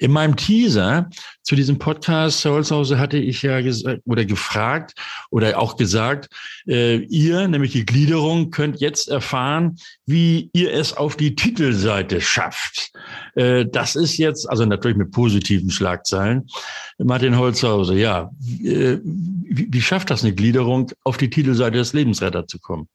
In 0.00 0.10
meinem 0.10 0.34
Teaser 0.34 1.10
zu 1.44 1.54
diesem 1.54 1.78
Podcast, 1.78 2.44
Herr 2.44 2.52
Holzhause, 2.52 2.98
hatte 2.98 3.18
ich 3.18 3.42
ja 3.42 3.60
gesagt 3.60 4.00
oder 4.06 4.24
gefragt 4.24 4.94
oder 5.30 5.58
auch 5.58 5.76
gesagt, 5.76 6.28
äh, 6.66 6.96
ihr, 6.96 7.46
nämlich 7.48 7.72
die 7.72 7.84
Gliederung, 7.84 8.50
könnt 8.50 8.80
jetzt 8.80 9.08
erfahren, 9.08 9.76
wie 10.06 10.50
ihr 10.54 10.72
es 10.72 10.94
auf 10.94 11.16
die 11.16 11.36
Titelseite 11.36 12.22
schafft. 12.22 12.92
Äh, 13.34 13.66
das 13.66 13.94
ist 13.94 14.16
jetzt, 14.16 14.48
also 14.48 14.64
natürlich 14.64 14.96
mit 14.96 15.12
positiven 15.12 15.70
Schlagzeilen. 15.70 16.48
Martin 16.98 17.36
Holzhause, 17.36 17.94
ja. 17.94 18.30
Äh, 18.62 18.98
wie, 19.04 19.68
wie 19.70 19.82
schafft 19.82 20.10
das 20.10 20.24
eine 20.24 20.34
Gliederung, 20.34 20.90
auf 21.04 21.18
die 21.18 21.28
Titelseite 21.28 21.76
des 21.76 21.92
Lebensretter 21.92 22.46
zu 22.46 22.58
kommen? 22.58 22.88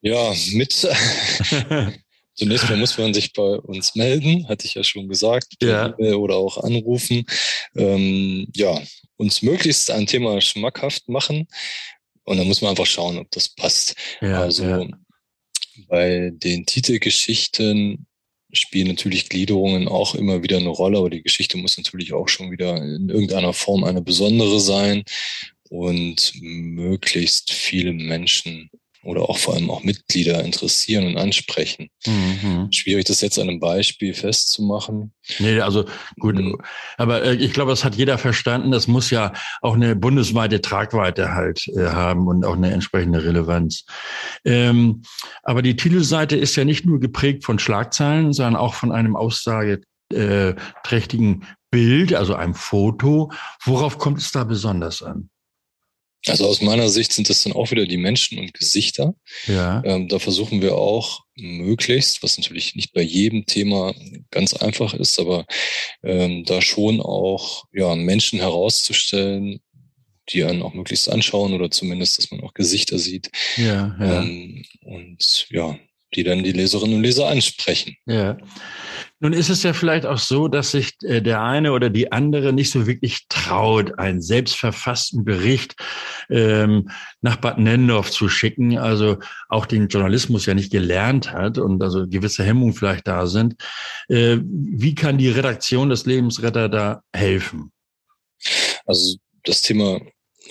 Ja, 0.00 0.32
mit 0.52 0.88
Zunächst 2.38 2.70
mal 2.70 2.76
muss 2.76 2.96
man 2.96 3.12
sich 3.12 3.32
bei 3.32 3.42
uns 3.42 3.96
melden, 3.96 4.48
hatte 4.48 4.64
ich 4.64 4.74
ja 4.74 4.84
schon 4.84 5.08
gesagt, 5.08 5.56
Ja. 5.98 6.14
Oder 6.14 6.36
auch 6.36 6.58
anrufen. 6.58 7.26
Ähm, 7.74 8.46
ja, 8.54 8.80
uns 9.16 9.42
möglichst 9.42 9.90
ein 9.90 10.06
Thema 10.06 10.40
schmackhaft 10.40 11.08
machen. 11.08 11.48
Und 12.22 12.36
dann 12.36 12.46
muss 12.46 12.60
man 12.60 12.70
einfach 12.70 12.86
schauen, 12.86 13.18
ob 13.18 13.28
das 13.32 13.48
passt. 13.48 13.96
ja, 14.20 14.40
also 14.40 14.64
ja. 14.64 14.86
bei 15.88 16.30
den 16.32 16.64
Titelgeschichten 16.64 18.06
spielen 18.52 18.86
natürlich 18.86 19.28
Gliederungen 19.28 19.88
auch 19.88 20.14
immer 20.14 20.42
wieder 20.42 20.58
eine 20.58 20.68
Rolle, 20.68 20.98
aber 20.98 21.10
die 21.10 21.22
Geschichte 21.22 21.58
muss 21.58 21.76
natürlich 21.76 22.12
auch 22.12 22.28
schon 22.28 22.52
wieder 22.52 22.76
in 22.76 23.08
irgendeiner 23.08 23.52
Form 23.52 23.82
eine 23.82 24.00
besondere 24.00 24.60
sein 24.60 25.02
und 25.70 26.32
möglichst 26.40 27.52
viele 27.52 27.92
Menschen 27.92 28.70
oder 29.04 29.30
auch 29.30 29.38
vor 29.38 29.54
allem 29.54 29.70
auch 29.70 29.84
Mitglieder 29.84 30.42
interessieren 30.44 31.06
und 31.06 31.16
ansprechen. 31.18 31.88
Mhm. 32.06 32.68
Schwierig, 32.72 33.04
das 33.06 33.20
jetzt 33.20 33.38
an 33.38 33.48
einem 33.48 33.60
Beispiel 33.60 34.14
festzumachen. 34.14 35.12
Nee, 35.38 35.60
also 35.60 35.84
gut, 36.18 36.36
Mhm. 36.36 36.58
aber 36.96 37.22
äh, 37.22 37.34
ich 37.34 37.52
glaube, 37.52 37.70
das 37.70 37.84
hat 37.84 37.94
jeder 37.94 38.18
verstanden. 38.18 38.70
Das 38.70 38.88
muss 38.88 39.10
ja 39.10 39.32
auch 39.62 39.74
eine 39.74 39.94
bundesweite 39.96 40.60
Tragweite 40.60 41.32
halt 41.32 41.66
äh, 41.68 41.88
haben 41.90 42.26
und 42.26 42.44
auch 42.44 42.56
eine 42.56 42.72
entsprechende 42.72 43.24
Relevanz. 43.24 43.84
Ähm, 44.44 45.02
aber 45.42 45.62
die 45.62 45.76
Titelseite 45.76 46.36
ist 46.36 46.56
ja 46.56 46.64
nicht 46.64 46.84
nur 46.86 47.00
geprägt 47.00 47.44
von 47.44 47.58
Schlagzeilen, 47.58 48.32
sondern 48.32 48.56
auch 48.56 48.74
von 48.74 48.92
einem 48.92 49.16
aussageträchtigen 49.16 51.44
Bild, 51.70 52.14
also 52.14 52.34
einem 52.34 52.54
Foto. 52.54 53.30
Worauf 53.64 53.98
kommt 53.98 54.18
es 54.18 54.32
da 54.32 54.44
besonders 54.44 55.02
an? 55.02 55.28
Also 56.30 56.46
aus 56.46 56.60
meiner 56.60 56.88
Sicht 56.88 57.12
sind 57.12 57.28
das 57.28 57.42
dann 57.42 57.52
auch 57.52 57.70
wieder 57.70 57.86
die 57.86 57.96
Menschen 57.96 58.38
und 58.38 58.54
Gesichter. 58.54 59.14
Ja, 59.46 59.82
Ähm, 59.84 60.08
da 60.08 60.18
versuchen 60.18 60.62
wir 60.62 60.76
auch 60.76 61.24
möglichst, 61.34 62.22
was 62.22 62.38
natürlich 62.38 62.74
nicht 62.74 62.92
bei 62.92 63.02
jedem 63.02 63.46
Thema 63.46 63.94
ganz 64.30 64.54
einfach 64.54 64.94
ist, 64.94 65.18
aber 65.18 65.46
ähm, 66.02 66.44
da 66.44 66.60
schon 66.60 67.00
auch 67.00 67.64
ja, 67.72 67.94
Menschen 67.94 68.40
herauszustellen, 68.40 69.60
die 70.30 70.44
einen 70.44 70.62
auch 70.62 70.74
möglichst 70.74 71.10
anschauen 71.10 71.54
oder 71.54 71.70
zumindest, 71.70 72.18
dass 72.18 72.30
man 72.30 72.40
auch 72.40 72.54
Gesichter 72.54 72.98
sieht. 72.98 73.30
ja, 73.56 73.96
ja. 73.98 74.22
Ähm, 74.22 74.64
und 74.82 75.46
ja, 75.50 75.78
die 76.14 76.24
dann 76.24 76.42
die 76.42 76.52
Leserinnen 76.52 76.96
und 76.96 77.02
Leser 77.02 77.28
ansprechen. 77.28 77.96
Ja. 78.06 78.38
Nun 79.20 79.32
ist 79.32 79.50
es 79.50 79.64
ja 79.64 79.72
vielleicht 79.72 80.06
auch 80.06 80.18
so, 80.18 80.46
dass 80.46 80.70
sich 80.70 80.92
äh, 81.02 81.20
der 81.20 81.42
eine 81.42 81.72
oder 81.72 81.90
die 81.90 82.12
andere 82.12 82.52
nicht 82.52 82.70
so 82.70 82.86
wirklich 82.86 83.26
traut, 83.28 83.98
einen 83.98 84.22
selbstverfassten 84.22 85.24
Bericht 85.24 85.74
ähm, 86.30 86.90
nach 87.20 87.36
Bad 87.36 87.58
Nennendorf 87.58 88.10
zu 88.10 88.28
schicken, 88.28 88.78
also 88.78 89.18
auch 89.48 89.66
den 89.66 89.88
Journalismus 89.88 90.46
ja 90.46 90.54
nicht 90.54 90.70
gelernt 90.70 91.32
hat 91.32 91.58
und 91.58 91.82
also 91.82 92.06
gewisse 92.06 92.44
Hemmungen 92.44 92.74
vielleicht 92.74 93.08
da 93.08 93.26
sind. 93.26 93.56
Äh, 94.08 94.38
wie 94.42 94.94
kann 94.94 95.18
die 95.18 95.30
Redaktion 95.30 95.90
des 95.90 96.06
Lebensretter 96.06 96.68
da 96.68 97.02
helfen? 97.12 97.72
Also 98.86 99.16
das 99.42 99.62
Thema 99.62 100.00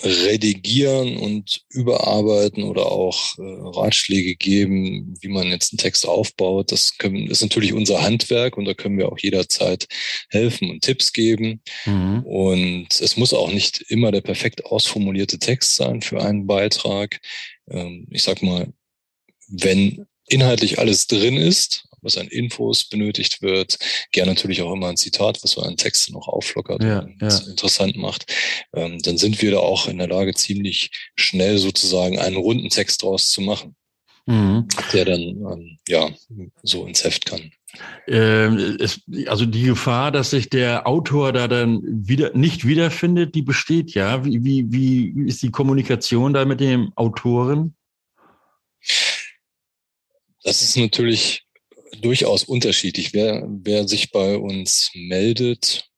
redigieren 0.02 1.16
und 1.16 1.62
überarbeiten 1.70 2.62
oder 2.62 2.90
auch 2.90 3.36
äh, 3.38 3.42
Ratschläge 3.42 4.36
geben, 4.36 5.14
wie 5.20 5.28
man 5.28 5.48
jetzt 5.48 5.72
einen 5.72 5.78
Text 5.78 6.06
aufbaut. 6.06 6.72
Das 6.72 6.98
können, 6.98 7.28
ist 7.28 7.42
natürlich 7.42 7.72
unser 7.72 8.02
Handwerk 8.02 8.56
und 8.56 8.64
da 8.64 8.74
können 8.74 8.98
wir 8.98 9.10
auch 9.10 9.18
jederzeit 9.18 9.86
helfen 10.30 10.70
und 10.70 10.82
Tipps 10.82 11.12
geben. 11.12 11.62
Mhm. 11.86 12.22
Und 12.24 13.00
es 13.00 13.16
muss 13.16 13.34
auch 13.34 13.50
nicht 13.50 13.82
immer 13.88 14.12
der 14.12 14.20
perfekt 14.20 14.66
ausformulierte 14.66 15.38
Text 15.38 15.76
sein 15.76 16.02
für 16.02 16.22
einen 16.22 16.46
Beitrag. 16.46 17.20
Ähm, 17.70 18.06
ich 18.10 18.22
sag 18.22 18.42
mal, 18.42 18.72
wenn 19.48 20.06
inhaltlich 20.28 20.78
alles 20.78 21.06
drin 21.06 21.36
ist, 21.36 21.87
was 22.02 22.16
an 22.16 22.28
Infos 22.28 22.84
benötigt 22.84 23.42
wird. 23.42 23.78
Gerne 24.12 24.32
natürlich 24.32 24.62
auch 24.62 24.72
immer 24.72 24.88
ein 24.88 24.96
Zitat, 24.96 25.42
was 25.42 25.52
so 25.52 25.62
einen 25.62 25.76
Text 25.76 26.10
noch 26.12 26.28
auflockert 26.28 26.82
ja, 26.82 27.00
und 27.00 27.20
ja. 27.20 27.38
interessant 27.48 27.96
macht. 27.96 28.32
Ähm, 28.74 28.98
dann 29.00 29.18
sind 29.18 29.40
wir 29.42 29.50
da 29.50 29.58
auch 29.58 29.88
in 29.88 29.98
der 29.98 30.08
Lage, 30.08 30.34
ziemlich 30.34 30.90
schnell 31.16 31.58
sozusagen 31.58 32.18
einen 32.18 32.36
runden 32.36 32.68
Text 32.68 33.02
draus 33.02 33.30
zu 33.30 33.40
machen, 33.40 33.76
mhm. 34.26 34.68
der 34.92 35.04
dann 35.04 35.20
ähm, 35.20 35.78
ja 35.86 36.10
so 36.62 36.86
ins 36.86 37.04
Heft 37.04 37.26
kann. 37.26 37.50
Ähm, 38.06 38.78
es, 38.80 39.02
also 39.26 39.44
die 39.44 39.64
Gefahr, 39.64 40.10
dass 40.10 40.30
sich 40.30 40.48
der 40.48 40.86
Autor 40.86 41.32
da 41.32 41.48
dann 41.48 41.82
wieder 41.84 42.34
nicht 42.34 42.66
wiederfindet, 42.66 43.34
die 43.34 43.42
besteht 43.42 43.92
ja. 43.94 44.24
Wie, 44.24 44.42
wie, 44.42 44.72
wie 44.72 45.28
ist 45.28 45.42
die 45.42 45.50
Kommunikation 45.50 46.32
da 46.32 46.44
mit 46.44 46.60
dem 46.60 46.92
Autoren? 46.96 47.74
Das 50.42 50.62
ist 50.62 50.76
natürlich 50.76 51.44
durchaus 52.00 52.44
unterschiedlich. 52.44 53.12
Wer, 53.12 53.46
wer 53.48 53.86
sich 53.88 54.10
bei 54.10 54.36
uns 54.36 54.90
meldet 54.94 55.88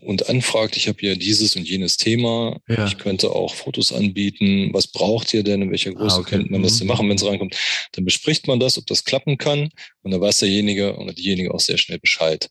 und 0.00 0.28
anfragt, 0.28 0.76
ich 0.76 0.88
habe 0.88 0.98
ja 1.02 1.14
dieses 1.14 1.56
und 1.56 1.68
jenes 1.68 1.96
Thema, 1.96 2.60
ja. 2.68 2.86
ich 2.86 2.98
könnte 2.98 3.30
auch 3.30 3.54
Fotos 3.54 3.92
anbieten, 3.92 4.70
was 4.72 4.86
braucht 4.86 5.34
ihr 5.34 5.42
denn, 5.42 5.62
in 5.62 5.70
welcher 5.70 5.92
Größe 5.92 6.16
ah, 6.16 6.20
okay. 6.20 6.36
könnte 6.36 6.52
man 6.52 6.62
das 6.62 6.74
mhm. 6.74 6.78
denn 6.78 6.88
machen, 6.88 7.08
wenn 7.08 7.16
es 7.16 7.24
reinkommt, 7.24 7.56
dann 7.92 8.04
bespricht 8.04 8.46
man 8.46 8.60
das, 8.60 8.78
ob 8.78 8.86
das 8.86 9.04
klappen 9.04 9.38
kann 9.38 9.70
und 10.02 10.10
dann 10.10 10.20
weiß 10.20 10.38
derjenige 10.38 10.96
oder 10.96 11.12
diejenige 11.12 11.52
auch 11.52 11.60
sehr 11.60 11.78
schnell 11.78 11.98
Bescheid. 11.98 12.48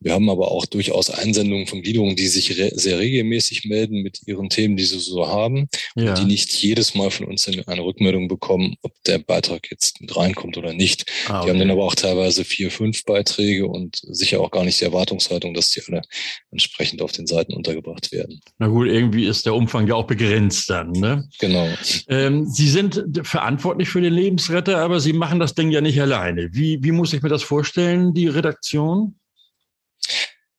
Wir 0.00 0.12
haben 0.12 0.28
aber 0.28 0.50
auch 0.50 0.66
durchaus 0.66 1.10
Einsendungen 1.10 1.66
von 1.66 1.82
Gliederungen, 1.82 2.16
die 2.16 2.28
sich 2.28 2.58
re 2.58 2.70
sehr 2.74 2.98
regelmäßig 2.98 3.64
melden 3.64 4.02
mit 4.02 4.20
ihren 4.26 4.50
Themen, 4.50 4.76
die 4.76 4.84
sie 4.84 4.98
so 4.98 5.26
haben, 5.26 5.68
ja. 5.94 6.10
und 6.10 6.18
die 6.18 6.24
nicht 6.24 6.52
jedes 6.52 6.94
Mal 6.94 7.10
von 7.10 7.26
uns 7.26 7.48
eine 7.48 7.82
Rückmeldung 7.82 8.28
bekommen, 8.28 8.76
ob 8.82 8.92
der 9.04 9.18
Beitrag 9.18 9.70
jetzt 9.70 10.00
mit 10.00 10.14
reinkommt 10.16 10.58
oder 10.58 10.72
nicht. 10.74 11.06
Ah, 11.28 11.38
okay. 11.38 11.46
Die 11.46 11.50
haben 11.50 11.58
dann 11.60 11.70
aber 11.70 11.84
auch 11.84 11.94
teilweise 11.94 12.44
vier, 12.44 12.70
fünf 12.70 13.04
Beiträge 13.04 13.66
und 13.66 14.00
sicher 14.02 14.40
auch 14.40 14.50
gar 14.50 14.64
nicht 14.64 14.80
die 14.80 14.84
Erwartungshaltung, 14.84 15.54
dass 15.54 15.70
die 15.70 15.80
alle 15.88 16.02
entsprechend 16.50 17.00
auf 17.00 17.12
den 17.12 17.26
Seiten 17.26 17.54
untergebracht 17.54 18.12
werden. 18.12 18.40
Na 18.58 18.68
gut, 18.68 18.88
irgendwie 18.88 19.26
ist 19.26 19.46
der 19.46 19.54
Umfang 19.54 19.86
ja 19.86 19.94
auch 19.94 20.06
begrenzt 20.06 20.68
dann, 20.68 20.92
ne? 20.92 21.28
Genau. 21.38 21.68
Ähm, 22.08 22.46
sie 22.46 22.68
sind 22.68 23.04
verantwortlich 23.22 23.88
für 23.88 24.00
den 24.00 24.12
Lebensretter, 24.12 24.78
aber 24.78 25.00
Sie 25.00 25.12
machen 25.12 25.38
das 25.38 25.54
Ding 25.54 25.70
ja 25.70 25.80
nicht 25.80 26.00
alleine. 26.00 26.48
Wie, 26.52 26.78
wie 26.82 26.92
muss 26.92 27.12
ich 27.12 27.22
mir 27.22 27.28
das 27.28 27.42
vorstellen, 27.42 28.14
die 28.14 28.28
Redaktion? 28.28 29.16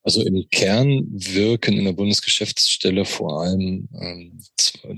Also 0.07 0.21
im 0.23 0.47
Kern 0.51 1.05
wirken 1.09 1.77
in 1.77 1.83
der 1.83 1.91
Bundesgeschäftsstelle 1.91 3.03
vor 3.03 3.41
allem 3.41 3.89
ähm, 4.01 4.39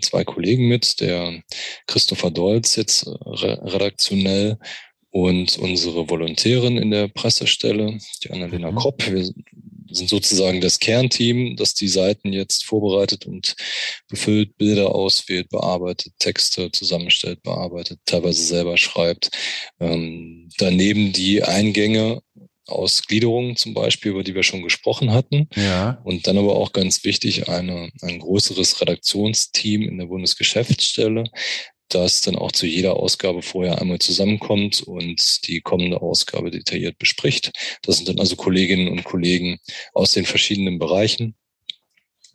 zwei, 0.04 0.24
Kollegen 0.24 0.68
mit, 0.68 1.02
der 1.02 1.42
Christopher 1.88 2.30
Dolz 2.30 2.76
jetzt 2.76 3.08
äh, 3.08 3.12
redaktionell 3.12 4.60
und 5.10 5.58
unsere 5.58 6.08
Volontärin 6.12 6.78
in 6.78 6.92
der 6.92 7.08
Pressestelle, 7.08 7.98
die 8.24 8.30
Annalena 8.30 8.70
mhm. 8.70 8.76
Kropp. 8.76 9.04
Wir 9.10 9.24
sind 9.92 10.10
sozusagen 10.10 10.62
das 10.62 10.78
Kernteam, 10.78 11.56
das 11.56 11.74
die 11.74 11.88
Seiten 11.88 12.32
jetzt 12.32 12.66
vorbereitet 12.66 13.26
und 13.26 13.56
befüllt, 14.10 14.58
Bilder 14.58 14.94
auswählt, 14.94 15.50
bearbeitet, 15.50 16.14
Texte 16.20 16.72
zusammenstellt, 16.72 17.42
bearbeitet, 17.42 18.00
teilweise 18.06 18.44
selber 18.44 18.78
schreibt. 18.78 19.32
Ähm, 19.80 20.50
daneben 20.60 21.14
die 21.14 21.42
Eingänge 21.42 22.22
aus 22.72 23.04
Gliederungen 23.04 23.56
zum 23.56 23.74
Beispiel, 23.74 24.12
über 24.12 24.24
die 24.24 24.36
wir 24.36 24.44
schon 24.44 24.64
gesprochen 24.64 25.12
hatten. 25.12 25.50
Ja. 25.56 26.02
Und 26.04 26.28
dann 26.28 26.38
aber 26.38 26.56
auch 26.56 26.72
ganz 26.74 27.04
wichtig, 27.04 27.50
eine, 27.50 27.92
ein 28.02 28.20
größeres 28.20 28.82
Redaktionsteam 28.82 29.84
in 29.84 29.98
der 29.98 30.06
Bundesgeschäftsstelle, 30.06 31.26
das 31.90 32.22
dann 32.22 32.36
auch 32.36 32.52
zu 32.52 32.66
jeder 32.66 32.98
Ausgabe 32.98 33.42
vorher 33.42 33.82
einmal 33.82 34.00
zusammenkommt 34.00 34.82
und 34.84 35.48
die 35.48 35.62
kommende 35.62 36.02
Ausgabe 36.02 36.52
detailliert 36.52 36.98
bespricht. 37.00 37.52
Das 37.82 37.98
sind 37.98 38.08
dann 38.08 38.20
also 38.20 38.36
Kolleginnen 38.36 38.88
und 38.90 39.04
Kollegen 39.04 39.60
aus 39.94 40.12
den 40.12 40.26
verschiedenen 40.26 40.80
Bereichen, 40.80 41.36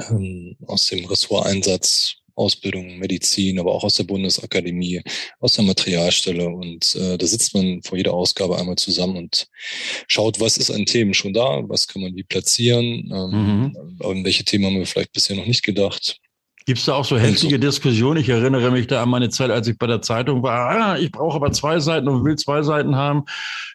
ähm, 0.01 0.57
aus 0.67 0.87
dem 0.87 1.05
Ressorteinsatz, 1.05 2.17
Ausbildung, 2.35 2.99
Medizin, 2.99 3.59
aber 3.59 3.73
auch 3.73 3.85
aus 3.85 3.95
der 3.95 4.05
Bundesakademie, 4.05 5.03
aus 5.41 5.55
der 5.55 5.65
Materialstelle. 5.65 6.49
Und 6.49 6.95
äh, 6.97 7.17
da 7.17 7.27
sitzt 7.27 7.55
man 7.55 7.83
vor 7.83 7.97
jeder 7.97 8.15
Ausgabe 8.15 8.59
einmal 8.59 8.77
zusammen 8.77 9.17
und 9.17 9.49
schaut, 10.09 10.41
was 10.41 10.57
ist 10.57 10.71
an 10.71 10.87
Themen 10.87 11.15
schon 11.15 11.33
da, 11.33 11.63
was 11.69 11.89
kann 11.89 12.03
man 12.03 12.15
wie 12.17 12.25
platzieren, 12.25 13.11
ähm, 13.13 13.31
mhm. 13.31 13.99
an 14.01 14.25
welche 14.25 14.45
Themen 14.45 14.67
haben 14.67 14.79
wir 14.79 14.87
vielleicht 14.87 15.13
bisher 15.13 15.37
noch 15.37 15.47
nicht 15.47 15.63
gedacht. 15.63 16.21
Gibt 16.67 16.79
es 16.79 16.87
da 16.87 16.95
auch 16.95 17.05
so 17.05 17.19
heftige. 17.19 17.59
Diskussionen? 17.59 18.21
Ich 18.21 18.29
erinnere 18.31 18.71
mich 18.71 18.87
da 18.87 19.03
an 19.03 19.11
meine 19.11 19.29
Zeit, 19.29 19.51
als 19.51 19.69
ich 19.69 19.77
bei 19.77 19.87
der 19.87 20.01
Zeitung 20.01 20.43
war. 20.43 20.71
Ah, 20.71 20.99
ich 20.99 21.13
brauche 21.13 21.37
aber 21.37 21.53
zwei 21.53 21.79
Seiten 21.79 22.09
und 22.09 22.25
will 22.25 22.37
zwei 22.37 22.63
Seiten 22.63 22.97
haben. 22.97 23.25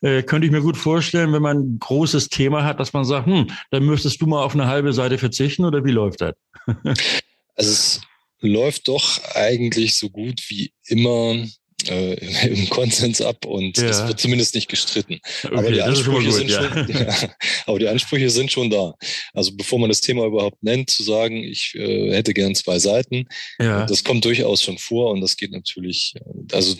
Äh, 0.01 0.23
könnte 0.23 0.47
ich 0.47 0.51
mir 0.51 0.61
gut 0.61 0.75
vorstellen, 0.75 1.31
wenn 1.31 1.43
man 1.43 1.57
ein 1.57 1.79
großes 1.79 2.29
Thema 2.29 2.63
hat, 2.63 2.79
dass 2.79 2.93
man 2.93 3.05
sagt, 3.05 3.27
hm, 3.27 3.47
dann 3.69 3.85
müsstest 3.85 4.19
du 4.21 4.25
mal 4.25 4.43
auf 4.43 4.55
eine 4.55 4.65
halbe 4.65 4.91
Seite 4.91 5.19
verzichten 5.19 5.65
oder 5.65 5.85
wie 5.85 5.91
läuft 5.91 6.21
das? 6.21 6.33
also 6.65 6.91
es 7.55 8.01
läuft 8.41 8.87
doch 8.87 9.23
eigentlich 9.33 9.95
so 9.95 10.09
gut 10.09 10.41
wie 10.49 10.71
immer 10.85 11.45
äh, 11.87 12.13
im 12.47 12.69
Konsens 12.69 13.21
ab 13.21 13.45
und 13.45 13.77
ja. 13.77 13.85
es 13.85 14.05
wird 14.07 14.19
zumindest 14.19 14.55
nicht 14.55 14.69
gestritten. 14.69 15.19
Okay, 15.43 15.55
aber, 15.55 15.71
die 15.71 15.81
Ansprüche 15.81 16.25
gut, 16.25 16.33
sind 16.33 16.49
ja. 16.49 16.69
schon, 16.69 16.89
ja, 16.95 17.29
aber 17.65 17.79
die 17.79 17.87
Ansprüche 17.87 18.29
sind 18.29 18.51
schon 18.51 18.69
da. 18.69 18.95
Also 19.33 19.55
bevor 19.55 19.79
man 19.79 19.89
das 19.89 20.01
Thema 20.01 20.25
überhaupt 20.25 20.61
nennt, 20.63 20.89
zu 20.89 21.03
sagen, 21.03 21.43
ich 21.43 21.75
äh, 21.75 22.13
hätte 22.13 22.33
gern 22.33 22.55
zwei 22.55 22.79
Seiten, 22.79 23.27
ja. 23.59 23.85
das 23.85 24.03
kommt 24.03 24.25
durchaus 24.25 24.63
schon 24.63 24.77
vor 24.77 25.11
und 25.11 25.21
das 25.21 25.37
geht 25.37 25.51
natürlich, 25.51 26.13
äh, 26.15 26.55
also 26.55 26.75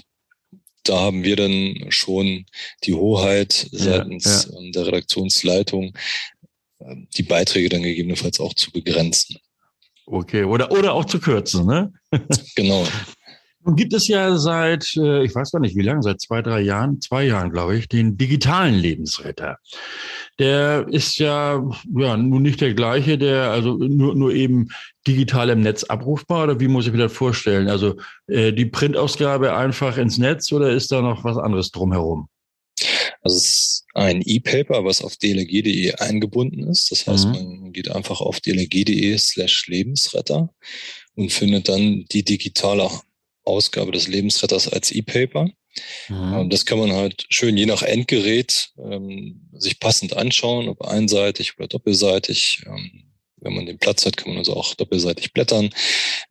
da 0.83 0.99
haben 0.99 1.23
wir 1.23 1.35
dann 1.35 1.85
schon 1.89 2.45
die 2.83 2.93
Hoheit 2.93 3.67
seitens 3.71 4.49
ähm, 4.57 4.71
der 4.71 4.87
Redaktionsleitung, 4.87 5.95
ähm, 6.81 7.07
die 7.15 7.23
Beiträge 7.23 7.69
dann 7.69 7.83
gegebenenfalls 7.83 8.39
auch 8.39 8.53
zu 8.53 8.71
begrenzen. 8.71 9.37
Okay, 10.11 10.43
oder, 10.43 10.71
oder 10.71 10.93
auch 10.93 11.05
zu 11.05 11.19
kürzen, 11.19 11.67
ne? 11.67 11.93
Genau. 12.55 12.83
Nun 13.63 13.75
gibt 13.75 13.93
es 13.93 14.07
ja 14.07 14.37
seit, 14.37 14.95
äh, 14.95 15.23
ich 15.23 15.35
weiß 15.35 15.51
gar 15.51 15.59
nicht 15.59 15.75
wie 15.75 15.83
lange, 15.83 16.01
seit 16.01 16.19
zwei, 16.21 16.41
drei 16.41 16.61
Jahren, 16.61 16.99
zwei 17.01 17.25
Jahren, 17.25 17.51
glaube 17.51 17.77
ich, 17.77 17.87
den 17.87 18.17
digitalen 18.17 18.73
Lebensretter. 18.73 19.57
Der 20.39 20.87
ist 20.87 21.17
ja, 21.19 21.63
ja 21.93 22.17
nun 22.17 22.41
nicht 22.41 22.61
der 22.61 22.73
gleiche, 22.73 23.17
der 23.17 23.51
also 23.51 23.75
nur, 23.75 24.15
nur 24.15 24.33
eben 24.33 24.69
digital 25.05 25.49
im 25.49 25.61
Netz 25.61 25.83
abrufbar 25.83 26.45
oder 26.45 26.59
wie 26.59 26.69
muss 26.69 26.87
ich 26.87 26.93
mir 26.93 26.99
das 26.99 27.13
vorstellen? 27.13 27.67
Also 27.67 27.95
äh, 28.27 28.53
die 28.53 28.65
Printausgabe 28.65 29.55
einfach 29.55 29.97
ins 29.97 30.17
Netz 30.17 30.51
oder 30.51 30.71
ist 30.71 30.91
da 30.91 31.01
noch 31.01 31.23
was 31.23 31.37
anderes 31.37 31.69
drumherum? 31.69 32.29
Also 33.21 33.37
es 33.37 33.43
ist 33.43 33.85
ein 33.93 34.21
E-Paper, 34.21 34.85
was 34.85 35.01
auf 35.01 35.17
dlg.de 35.17 35.93
eingebunden 35.95 36.67
ist. 36.67 36.91
Das 36.91 37.05
heißt, 37.05 37.25
mhm. 37.25 37.31
man 37.61 37.73
geht 37.73 37.91
einfach 37.91 38.21
auf 38.21 38.39
dlg.de 38.39 39.17
slash 39.17 39.67
Lebensretter 39.67 40.49
und 41.15 41.31
findet 41.31 41.67
dann 41.67 42.05
die 42.11 42.23
digitale 42.23 42.89
Ausgabe 43.43 43.91
des 43.91 44.07
Lebensretters 44.07 44.69
als 44.69 44.91
E-Paper. 44.91 45.49
Mhm. 46.07 46.49
Das 46.49 46.65
kann 46.65 46.79
man 46.79 46.93
halt 46.93 47.25
schön 47.29 47.57
je 47.57 47.65
nach 47.65 47.83
Endgerät 47.83 48.71
ähm, 48.77 49.49
sich 49.53 49.79
passend 49.79 50.15
anschauen, 50.15 50.67
ob 50.67 50.81
einseitig 50.81 51.57
oder 51.57 51.67
doppelseitig. 51.67 52.63
Ähm, 52.65 53.09
wenn 53.41 53.53
man 53.53 53.65
den 53.65 53.77
Platz 53.77 54.05
hat, 54.05 54.17
kann 54.17 54.29
man 54.29 54.37
also 54.37 54.53
auch 54.53 54.75
doppelseitig 54.75 55.33
blättern. 55.33 55.69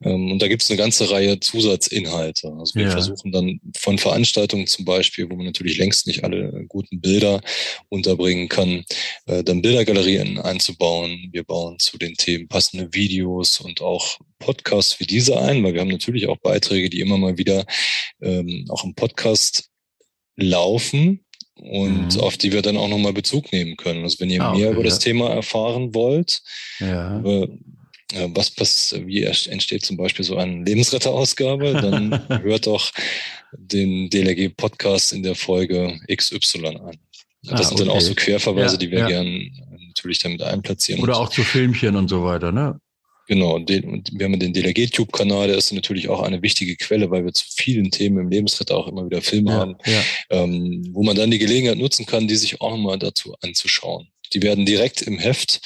Ähm, 0.03 0.33
und 0.33 0.41
da 0.41 0.49
gibt 0.49 0.63
es 0.63 0.71
eine 0.71 0.79
ganze 0.79 1.11
Reihe 1.11 1.41
Zusatzinhalte. 1.41 2.53
Also 2.59 2.75
wir 2.75 2.85
ja. 2.85 2.91
versuchen 2.91 3.33
dann 3.33 3.61
von 3.77 3.99
Veranstaltungen 3.99 4.67
zum 4.67 4.85
Beispiel, 4.85 5.31
wo 5.31 5.37
man 5.37 5.47
natürlich 5.47 5.79
längst 5.79 6.07
nicht 6.07 6.25
alle 6.25 6.58
guten 6.79 7.01
Bilder 7.01 7.41
unterbringen 7.89 8.49
kann, 8.49 8.85
äh, 9.27 9.43
dann 9.43 9.63
Bildergalerien 9.63 10.39
einzubauen. 10.39 11.29
Wir 11.33 11.43
bauen 11.43 11.79
zu 11.79 11.99
den 11.99 12.15
Themen 12.15 12.47
passende 12.47 12.89
Videos 12.93 13.61
und 13.61 13.81
auch 13.81 14.19
Podcasts 14.39 15.01
wie 15.01 15.07
diese 15.07 15.41
ein, 15.41 15.65
weil 15.65 15.75
wir 15.75 15.81
haben 15.81 15.89
natürlich 15.89 16.29
auch 16.29 16.39
Beiträge, 16.39 16.89
die 16.89 17.01
immer 17.01 17.19
mal 17.19 17.37
wieder 17.37 17.67
ähm, 18.23 18.67
auch 18.69 18.85
im 18.85 18.95
Podcast 18.95 19.71
laufen, 20.37 21.25
und 21.61 22.15
mhm. 22.15 22.21
auf 22.21 22.37
die 22.37 22.53
wir 22.53 22.63
dann 22.63 22.77
auch 22.77 22.87
nochmal 22.87 23.13
Bezug 23.13 23.53
nehmen 23.53 23.77
können. 23.77 24.05
Also 24.05 24.21
wenn 24.21 24.31
ihr 24.31 24.43
ah, 24.43 24.51
okay, 24.51 24.61
mehr 24.61 24.71
über 24.71 24.83
ja. 24.83 24.85
das 24.85 25.01
Thema 25.01 25.31
erfahren 25.31 25.93
wollt, 25.93 26.41
ja. 26.79 27.19
äh, 27.19 27.49
was 28.15 28.51
passt, 28.51 29.07
wie 29.07 29.23
entsteht 29.23 29.85
zum 29.85 29.97
Beispiel 29.97 30.25
so 30.25 30.37
eine 30.37 30.65
Lebensretterausgabe, 30.65 31.73
dann 31.75 32.29
hört 32.43 32.67
doch 32.67 32.91
den 33.53 34.09
DLRG-Podcast 34.11 35.13
in 35.13 35.23
der 35.23 35.35
Folge 35.35 36.01
XY 36.11 36.67
an. 36.67 36.99
Das 37.43 37.61
ah, 37.61 37.65
sind 37.65 37.81
dann 37.81 37.91
auch 37.91 38.01
so 38.01 38.15
Querverweise, 38.15 38.75
ja, 38.75 38.79
die 38.79 38.91
wir 38.91 38.99
ja. 39.01 39.09
gern 39.09 39.51
natürlich 39.87 40.19
damit 40.19 40.43
einplatzieren. 40.43 41.03
Oder 41.03 41.17
auch 41.17 41.29
zu 41.29 41.43
Filmchen 41.43 41.97
und 41.97 42.09
so 42.09 42.25
weiter, 42.25 42.53
ne? 42.53 42.81
Genau, 43.29 43.57
und, 43.57 43.69
den, 43.69 43.85
und 43.85 44.11
wir 44.15 44.25
haben 44.25 44.41
den 44.41 44.55
Delegate-Tube-Kanal, 44.55 45.49
der 45.49 45.59
ist 45.59 45.71
natürlich 45.73 46.09
auch 46.09 46.23
eine 46.23 46.41
wichtige 46.41 46.77
Quelle, 46.77 47.11
weil 47.11 47.27
wir 47.27 47.35
zu 47.35 47.45
vielen 47.55 47.91
Themen 47.91 48.19
im 48.19 48.31
Lebensretter 48.31 48.75
auch 48.75 48.89
immer 48.89 49.05
wieder 49.05 49.21
Filme 49.21 49.51
ja, 49.51 49.59
haben, 49.59 49.77
ja. 49.85 50.03
Ähm, 50.31 50.89
wo 50.93 51.03
man 51.03 51.15
dann 51.15 51.31
die 51.31 51.39
Gelegenheit 51.39 51.77
nutzen 51.77 52.07
kann, 52.07 52.27
die 52.27 52.37
sich 52.37 52.63
auch 52.63 52.75
mal 52.79 52.99
dazu 52.99 53.35
anzuschauen. 53.43 54.09
Die 54.33 54.43
werden 54.43 54.65
direkt 54.65 55.03
im 55.03 55.19
Heft 55.19 55.61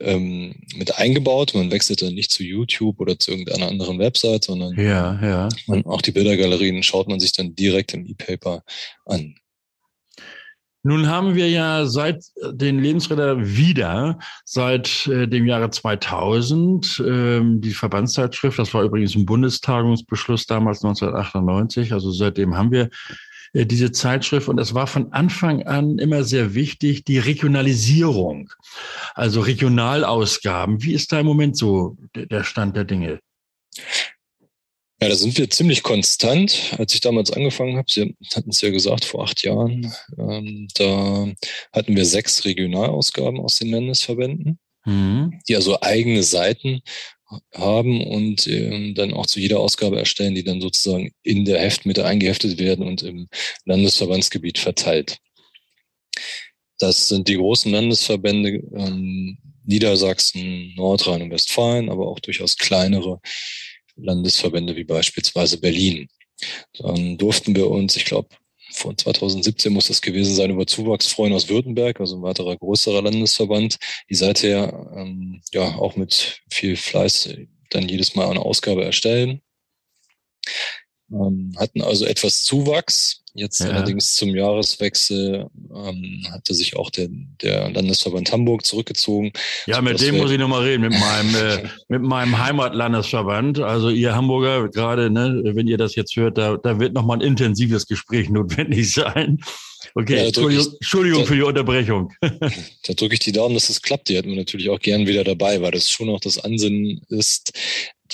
ähm, 0.00 0.54
mit 0.74 0.96
eingebaut. 0.96 1.52
Man 1.54 1.70
wechselt 1.70 2.02
dann 2.02 2.14
nicht 2.14 2.30
zu 2.30 2.42
YouTube 2.42 3.00
oder 3.00 3.18
zu 3.18 3.30
irgendeiner 3.30 3.68
anderen 3.68 3.98
Website, 3.98 4.44
sondern 4.44 4.74
ja, 4.76 5.18
ja. 5.22 5.48
Man, 5.66 5.84
auch 5.86 6.02
die 6.02 6.12
Bildergalerien 6.12 6.82
schaut 6.82 7.08
man 7.08 7.20
sich 7.20 7.32
dann 7.32 7.54
direkt 7.54 7.94
im 7.94 8.06
E-Paper 8.06 8.62
an. 9.06 9.34
Nun 10.82 11.08
haben 11.08 11.34
wir 11.34 11.50
ja 11.50 11.84
seit 11.84 12.24
den 12.52 12.78
Lebensretter 12.78 13.36
wieder, 13.38 14.18
seit 14.46 15.06
äh, 15.08 15.28
dem 15.28 15.46
Jahre 15.46 15.70
2000, 15.70 17.02
ähm, 17.06 17.60
die 17.60 17.74
Verbandszeitschrift, 17.74 18.58
das 18.58 18.72
war 18.72 18.82
übrigens 18.82 19.14
ein 19.14 19.26
Bundestagungsbeschluss 19.26 20.46
damals 20.46 20.82
1998, 20.82 21.92
also 21.92 22.10
seitdem 22.12 22.56
haben 22.56 22.72
wir 22.72 22.84
äh, 22.84 22.88
diese 23.52 23.92
Zeitschrift 23.92 24.48
und 24.48 24.58
es 24.58 24.74
war 24.74 24.86
von 24.86 25.12
Anfang 25.12 25.62
an 25.64 25.98
immer 25.98 26.24
sehr 26.24 26.54
wichtig, 26.54 27.04
die 27.04 27.18
Regionalisierung, 27.18 28.50
also 29.14 29.40
Regionalausgaben. 29.40 30.82
Wie 30.82 30.92
ist 30.92 31.12
da 31.12 31.20
im 31.20 31.26
Moment 31.26 31.56
so 31.56 31.96
der 32.14 32.44
Stand 32.44 32.76
der 32.76 32.84
Dinge? 32.84 33.20
Ja, 35.02 35.08
da 35.08 35.14
sind 35.14 35.36
wir 35.38 35.48
ziemlich 35.48 35.82
konstant. 35.82 36.74
Als 36.76 36.92
ich 36.92 37.00
damals 37.00 37.32
angefangen 37.32 37.78
habe, 37.78 37.90
Sie 37.90 38.14
hatten 38.34 38.50
es 38.50 38.60
ja 38.60 38.70
gesagt, 38.70 39.06
vor 39.06 39.24
acht 39.24 39.42
Jahren, 39.42 39.90
ähm, 40.18 40.68
da 40.74 41.26
hatten 41.72 41.96
wir 41.96 42.04
sechs 42.04 42.44
Regionalausgaben 42.44 43.40
aus 43.40 43.56
den 43.56 43.70
Landesverbänden, 43.70 44.58
mhm. 44.84 45.40
die 45.48 45.56
also 45.56 45.80
eigene 45.80 46.22
Seiten 46.22 46.82
haben 47.54 48.02
und 48.06 48.46
ähm, 48.46 48.94
dann 48.94 49.12
auch 49.12 49.26
zu 49.26 49.40
jeder 49.40 49.60
Ausgabe 49.60 49.98
erstellen, 49.98 50.34
die 50.34 50.44
dann 50.44 50.60
sozusagen 50.60 51.12
in 51.22 51.44
der 51.44 51.60
Heftmitte 51.60 52.04
eingeheftet 52.04 52.58
werden 52.58 52.86
und 52.86 53.02
im 53.02 53.28
Landesverbandsgebiet 53.64 54.58
verteilt. 54.58 55.18
Das 56.78 57.08
sind 57.08 57.28
die 57.28 57.36
großen 57.36 57.70
Landesverbände 57.70 58.62
ähm, 58.74 59.38
Niedersachsen, 59.64 60.74
Nordrhein-Westfalen, 60.74 61.90
aber 61.90 62.08
auch 62.08 62.20
durchaus 62.20 62.56
kleinere 62.56 63.20
Landesverbände 63.96 64.76
wie 64.76 64.84
beispielsweise 64.84 65.60
Berlin. 65.60 66.08
Dann 66.78 67.18
durften 67.18 67.54
wir 67.54 67.68
uns, 67.68 67.96
ich 67.96 68.06
glaube, 68.06 68.28
von 68.72 68.96
2017 68.96 69.72
muss 69.72 69.88
das 69.88 70.00
gewesen 70.00 70.34
sein, 70.34 70.50
über 70.50 70.66
Zuwachs 70.66 71.06
freuen 71.06 71.32
aus 71.32 71.48
Württemberg, 71.48 72.00
also 72.00 72.16
ein 72.16 72.22
weiterer 72.22 72.56
größerer 72.56 73.02
Landesverband, 73.02 73.78
die 74.08 74.14
seither 74.14 74.90
ähm, 74.96 75.42
ja 75.52 75.76
auch 75.76 75.96
mit 75.96 76.40
viel 76.50 76.76
Fleiß 76.76 77.34
dann 77.70 77.88
jedes 77.88 78.14
Mal 78.14 78.28
eine 78.28 78.40
Ausgabe 78.40 78.84
erstellen. 78.84 79.42
Ähm, 81.12 81.52
hatten 81.58 81.82
also 81.82 82.04
etwas 82.04 82.42
Zuwachs, 82.42 83.20
Jetzt 83.34 83.60
ja. 83.60 83.68
allerdings 83.68 84.14
zum 84.16 84.34
Jahreswechsel 84.34 85.46
ähm, 85.72 86.26
hatte 86.32 86.52
sich 86.52 86.76
auch 86.76 86.90
der, 86.90 87.08
der 87.40 87.70
Landesverband 87.70 88.32
Hamburg 88.32 88.64
zurückgezogen. 88.64 89.32
Ja, 89.66 89.80
mit 89.80 90.00
dem 90.00 90.16
muss 90.16 90.32
ich 90.32 90.38
nochmal 90.38 90.62
reden, 90.62 90.82
mit 90.82 90.98
meinem, 90.98 91.34
äh, 91.36 91.68
mit 91.88 92.02
meinem 92.02 92.38
Heimatlandesverband. 92.38 93.60
Also 93.60 93.90
ihr 93.90 94.16
Hamburger, 94.16 94.68
gerade, 94.68 95.10
ne, 95.10 95.42
wenn 95.44 95.68
ihr 95.68 95.78
das 95.78 95.94
jetzt 95.94 96.16
hört, 96.16 96.38
da, 96.38 96.56
da 96.56 96.80
wird 96.80 96.92
nochmal 96.92 97.18
ein 97.18 97.22
intensives 97.22 97.86
Gespräch 97.86 98.28
notwendig 98.30 98.92
sein. 98.92 99.38
Okay, 99.94 100.16
ja, 100.16 100.24
Entschuldigung, 100.24 100.66
ich, 100.66 100.74
Entschuldigung 100.74 101.20
da, 101.20 101.26
für 101.26 101.36
die 101.36 101.42
Unterbrechung. 101.42 102.12
Da 102.86 102.94
drücke 102.94 103.14
ich 103.14 103.20
die 103.20 103.32
Daumen, 103.32 103.54
dass 103.54 103.68
es 103.68 103.82
klappt. 103.82 104.08
Die 104.08 104.16
hätten 104.16 104.30
wir 104.30 104.36
natürlich 104.36 104.70
auch 104.70 104.80
gern 104.80 105.06
wieder 105.06 105.22
dabei, 105.22 105.62
weil 105.62 105.70
das 105.70 105.88
schon 105.88 106.08
auch 106.08 106.20
das 106.20 106.38
Ansinnen 106.38 107.02
ist, 107.08 107.52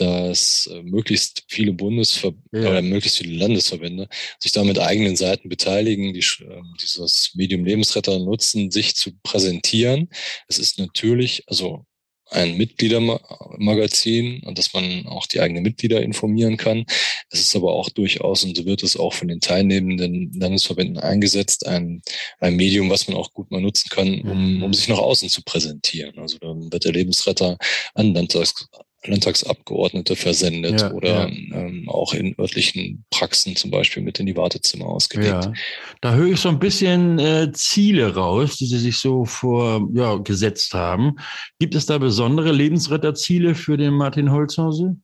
dass 0.00 0.68
äh, 0.72 0.82
möglichst 0.82 1.44
viele 1.48 1.72
Bundesver 1.72 2.32
ja. 2.52 2.60
oder 2.60 2.82
möglichst 2.82 3.18
viele 3.18 3.36
Landesverbände 3.36 4.08
sich 4.38 4.52
da 4.52 4.64
mit 4.64 4.78
eigenen 4.78 5.16
Seiten 5.16 5.48
beteiligen, 5.48 6.12
die 6.12 6.20
äh, 6.20 6.62
dieses 6.80 7.32
Medium 7.34 7.64
Lebensretter 7.64 8.18
nutzen, 8.18 8.70
sich 8.70 8.94
zu 8.94 9.12
präsentieren. 9.22 10.08
Es 10.48 10.58
ist 10.58 10.78
natürlich, 10.78 11.44
also 11.46 11.86
ein 12.30 12.56
Mitgliedermagazin 12.56 14.42
und 14.44 14.58
dass 14.58 14.72
man 14.74 15.06
auch 15.06 15.26
die 15.26 15.40
eigenen 15.40 15.62
Mitglieder 15.62 16.02
informieren 16.02 16.56
kann. 16.56 16.84
Es 17.30 17.40
ist 17.40 17.54
aber 17.54 17.72
auch 17.72 17.88
durchaus, 17.88 18.42
und 18.44 18.56
so 18.56 18.66
wird 18.66 18.82
es 18.82 18.96
auch 18.96 19.12
von 19.12 19.28
den 19.28 19.40
teilnehmenden 19.40 20.32
Landesverbänden 20.32 20.98
eingesetzt, 20.98 21.66
ein, 21.66 22.02
ein 22.40 22.56
Medium, 22.56 22.90
was 22.90 23.06
man 23.06 23.16
auch 23.16 23.32
gut 23.32 23.50
mal 23.50 23.60
nutzen 23.60 23.88
kann, 23.90 24.22
um, 24.22 24.62
um 24.62 24.68
mhm. 24.68 24.74
sich 24.74 24.88
nach 24.88 24.98
außen 24.98 25.28
zu 25.28 25.42
präsentieren. 25.42 26.18
Also 26.18 26.38
dann 26.38 26.72
wird 26.72 26.84
der 26.84 26.92
Lebensretter 26.92 27.58
an 27.94 28.14
Landtags, 28.14 28.66
Landtagsabgeordnete 29.06 30.16
versendet 30.16 30.80
ja, 30.80 30.92
oder 30.92 31.28
ja. 31.28 31.58
Ähm, 31.58 31.88
auch 31.88 32.14
in 32.14 32.34
örtlichen 32.38 33.04
Praxen 33.10 33.56
zum 33.56 33.70
Beispiel 33.70 34.02
mit 34.02 34.18
in 34.20 34.26
die 34.26 34.36
Wartezimmer 34.36 34.86
ausgelegt. 34.86 35.44
Ja. 35.44 35.52
Da 36.00 36.14
höre 36.14 36.32
ich 36.32 36.40
so 36.40 36.48
ein 36.48 36.58
bisschen 36.58 37.18
äh, 37.18 37.50
Ziele 37.52 38.14
raus, 38.14 38.56
die 38.56 38.66
Sie 38.66 38.78
sich 38.78 38.98
so 38.98 39.24
vor 39.24 39.88
ja, 39.94 40.16
gesetzt 40.16 40.74
haben. 40.74 41.16
Gibt 41.58 41.74
es 41.74 41.86
da 41.86 41.98
besondere 41.98 42.52
Lebensretterziele 42.52 43.54
für 43.54 43.76
den 43.76 43.94
Martin 43.94 44.30
Holzhause? 44.30 44.96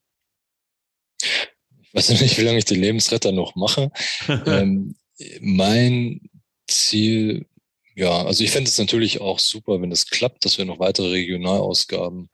Ich 1.23 1.95
weiß 1.95 2.21
nicht, 2.21 2.39
wie 2.39 2.43
lange 2.43 2.59
ich 2.59 2.65
den 2.65 2.81
Lebensretter 2.81 3.33
noch 3.33 3.55
mache. 3.55 3.91
ähm, 4.47 4.95
mein 5.41 6.21
Ziel 6.67 7.47
ja, 8.03 8.25
also 8.25 8.43
ich 8.43 8.51
fände 8.51 8.69
es 8.69 8.79
natürlich 8.79 9.21
auch 9.21 9.39
super, 9.39 9.81
wenn 9.81 9.93
es 9.93 10.09
klappt, 10.09 10.45
dass 10.45 10.59
wir 10.59 10.65
noch 10.65 10.81
weitere 10.81 11.09
Regionalausgaben 11.11 12.31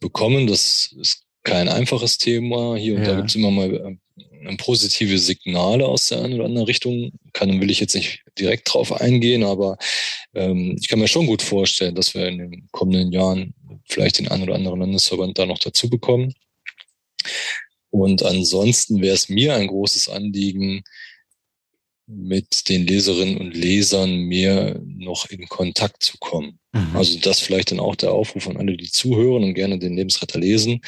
bekommen. 0.00 0.46
Das 0.46 0.94
ist 1.00 1.24
kein 1.42 1.68
einfaches 1.68 2.18
Thema. 2.18 2.76
Hier 2.76 2.94
und 2.94 3.02
ja. 3.02 3.08
da 3.08 3.16
gibt 3.16 3.30
es 3.30 3.34
immer 3.34 3.50
mal 3.50 3.98
äh, 4.44 4.56
positive 4.58 5.18
Signale 5.18 5.84
aus 5.86 6.08
der 6.08 6.22
einen 6.22 6.34
oder 6.34 6.44
anderen 6.44 6.66
Richtung. 6.66 7.10
Kann 7.32 7.60
will 7.60 7.70
ich 7.70 7.80
jetzt 7.80 7.96
nicht 7.96 8.22
direkt 8.38 8.72
drauf 8.72 8.92
eingehen, 8.92 9.42
aber 9.42 9.76
ähm, 10.34 10.76
ich 10.80 10.86
kann 10.86 11.00
mir 11.00 11.08
schon 11.08 11.26
gut 11.26 11.42
vorstellen, 11.42 11.96
dass 11.96 12.14
wir 12.14 12.28
in 12.28 12.38
den 12.38 12.68
kommenden 12.70 13.10
Jahren 13.10 13.54
vielleicht 13.88 14.20
den 14.20 14.28
einen 14.28 14.44
oder 14.44 14.54
anderen 14.54 14.78
Landesverband 14.78 15.36
da 15.36 15.46
noch 15.46 15.58
dazu 15.58 15.90
bekommen. 15.90 16.32
Und 17.90 18.22
ansonsten 18.22 19.00
wäre 19.00 19.16
es 19.16 19.28
mir 19.28 19.56
ein 19.56 19.66
großes 19.66 20.08
Anliegen, 20.10 20.84
mit 22.08 22.68
den 22.68 22.86
Leserinnen 22.86 23.36
und 23.36 23.54
Lesern 23.54 24.16
mehr 24.16 24.80
noch 24.84 25.28
in 25.28 25.46
Kontakt 25.48 26.02
zu 26.02 26.16
kommen. 26.18 26.58
Mhm. 26.72 26.96
Also 26.96 27.18
das 27.18 27.40
vielleicht 27.40 27.70
dann 27.70 27.80
auch 27.80 27.94
der 27.94 28.12
Aufruf 28.12 28.48
an 28.48 28.56
alle, 28.56 28.76
die 28.76 28.90
zuhören 28.90 29.44
und 29.44 29.54
gerne 29.54 29.78
den 29.78 29.96
Lebensretter 29.96 30.40
lesen, 30.40 30.80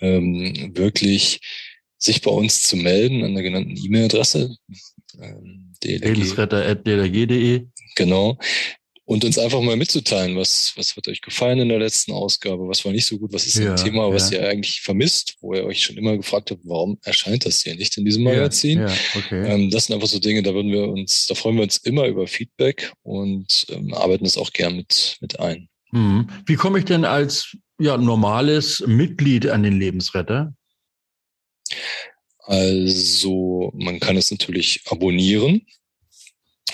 ähm, 0.00 0.72
wirklich 0.74 1.40
sich 1.96 2.20
bei 2.20 2.30
uns 2.30 2.62
zu 2.62 2.76
melden 2.76 3.24
an 3.24 3.34
der 3.34 3.42
genannten 3.42 3.76
E-Mail-Adresse. 3.76 4.54
Ähm, 5.20 5.72
Lebensretter.dlg.de. 5.82 7.66
Genau 7.96 8.38
und 9.10 9.24
uns 9.24 9.40
einfach 9.40 9.60
mal 9.60 9.76
mitzuteilen, 9.76 10.36
was, 10.36 10.72
was 10.76 10.94
hat 10.96 11.08
euch 11.08 11.20
gefallen 11.20 11.58
in 11.58 11.68
der 11.68 11.80
letzten 11.80 12.12
Ausgabe, 12.12 12.68
was 12.68 12.84
war 12.84 12.92
nicht 12.92 13.06
so 13.06 13.18
gut, 13.18 13.32
was 13.32 13.44
ist 13.44 13.56
ja, 13.56 13.72
ein 13.72 13.76
Thema, 13.76 14.12
was 14.12 14.30
ja. 14.30 14.38
ihr 14.38 14.48
eigentlich 14.48 14.82
vermisst, 14.82 15.34
wo 15.40 15.52
ihr 15.52 15.64
euch 15.64 15.82
schon 15.82 15.96
immer 15.96 16.16
gefragt 16.16 16.52
habt, 16.52 16.60
warum 16.62 16.96
erscheint 17.02 17.44
das 17.44 17.60
hier 17.60 17.74
nicht 17.74 17.98
in 17.98 18.04
diesem 18.04 18.22
Magazin? 18.22 18.78
Ja, 18.78 18.94
okay. 19.16 19.52
ähm, 19.52 19.68
das 19.68 19.86
sind 19.86 19.96
einfach 19.96 20.06
so 20.06 20.20
Dinge, 20.20 20.44
da 20.44 20.54
würden 20.54 20.70
wir 20.70 20.84
uns, 20.84 21.26
da 21.26 21.34
freuen 21.34 21.56
wir 21.56 21.64
uns 21.64 21.78
immer 21.78 22.06
über 22.06 22.28
Feedback 22.28 22.92
und 23.02 23.66
ähm, 23.70 23.92
arbeiten 23.94 24.26
es 24.26 24.38
auch 24.38 24.52
gern 24.52 24.76
mit, 24.76 25.16
mit 25.20 25.40
ein. 25.40 25.68
Mhm. 25.90 26.28
Wie 26.46 26.54
komme 26.54 26.78
ich 26.78 26.84
denn 26.84 27.04
als 27.04 27.56
ja, 27.80 27.96
normales 27.96 28.84
Mitglied 28.86 29.48
an 29.48 29.64
den 29.64 29.76
Lebensretter? 29.76 30.54
Also 32.44 33.72
man 33.74 33.98
kann 33.98 34.16
es 34.16 34.30
natürlich 34.30 34.82
abonnieren 34.86 35.66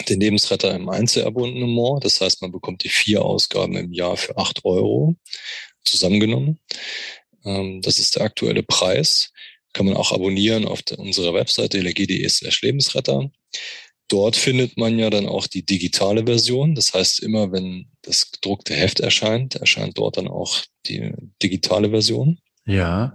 den 0.05 0.21
Lebensretter 0.21 0.75
im 0.75 0.89
Einzelabonnement. 0.89 2.05
Das 2.05 2.21
heißt, 2.21 2.43
man 2.43 2.53
bekommt 2.53 2.85
die 2.85 2.89
vier 2.89 3.25
Ausgaben 3.25 3.77
im 3.77 3.93
Jahr 3.93 4.17
für 4.17 4.37
acht 4.37 4.65
Euro 4.65 5.17
zusammengenommen. 5.85 6.59
Ähm, 7.45 7.81
das 7.83 7.99
ist 7.99 8.17
der 8.17 8.23
aktuelle 8.23 8.63
Preis. 8.63 9.33
Kann 9.73 9.87
man 9.87 9.97
auch 9.97 10.13
abonnieren 10.13 10.67
auf 10.67 10.81
unserer 10.97 11.35
Webseite 11.35 11.79
lg.de 11.79 12.29
slash 12.29 12.63
Lebensretter. 12.63 13.31
Dort 14.09 14.37
findet 14.37 14.77
man 14.77 14.99
ja 14.99 15.11
dann 15.11 15.27
auch 15.27 15.47
die 15.47 15.65
digitale 15.65 16.25
Version. 16.25 16.75
Das 16.75 16.95
heißt, 16.95 17.21
immer 17.21 17.51
wenn 17.53 17.89
das 18.03 18.31
gedruckte 18.31 18.75
Heft 18.75 19.01
erscheint, 19.01 19.57
erscheint 19.57 19.99
dort 19.99 20.17
dann 20.17 20.29
auch 20.29 20.63
die 20.87 21.13
digitale 21.43 21.91
Version. 21.91 22.39
Ja. 22.67 23.15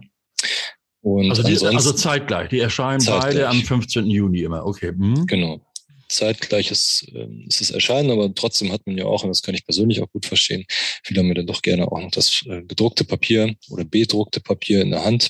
Und 1.02 1.32
also, 1.32 1.44
die, 1.44 1.58
also 1.66 1.94
zeitgleich. 1.94 2.50
Die 2.50 2.60
erscheinen 2.60 3.00
zeitgleich. 3.00 3.36
beide 3.36 3.48
am 3.48 3.62
15. 3.62 4.06
Juni 4.06 4.42
immer. 4.42 4.66
Okay. 4.66 4.92
Mhm. 4.92 5.26
Genau 5.26 5.62
zeitgleiches 6.12 7.06
ähm, 7.14 7.46
ist 7.48 7.62
es 7.62 7.72
erscheinen, 7.72 8.12
aber 8.12 8.34
trotzdem 8.34 8.72
hat 8.72 8.86
man 8.86 8.98
ja 8.98 9.06
auch, 9.06 9.24
und 9.24 9.30
das 9.30 9.42
kann 9.42 9.56
ich 9.56 9.66
persönlich 9.66 10.02
auch 10.02 10.12
gut 10.12 10.26
verstehen, 10.26 10.66
viele 11.04 11.20
haben 11.20 11.28
mir 11.28 11.36
dann 11.36 11.48
doch 11.48 11.62
gerne 11.62 11.92
auch 11.92 12.00
noch 12.00 12.12
das 12.12 12.44
äh, 12.48 12.62
gedruckte 12.64 13.04
Papier 13.04 13.56
oder 13.70 13.86
bedruckte 13.86 14.42
Papier 14.42 14.82
in 14.82 14.92
der 14.92 15.04
Hand 15.04 15.30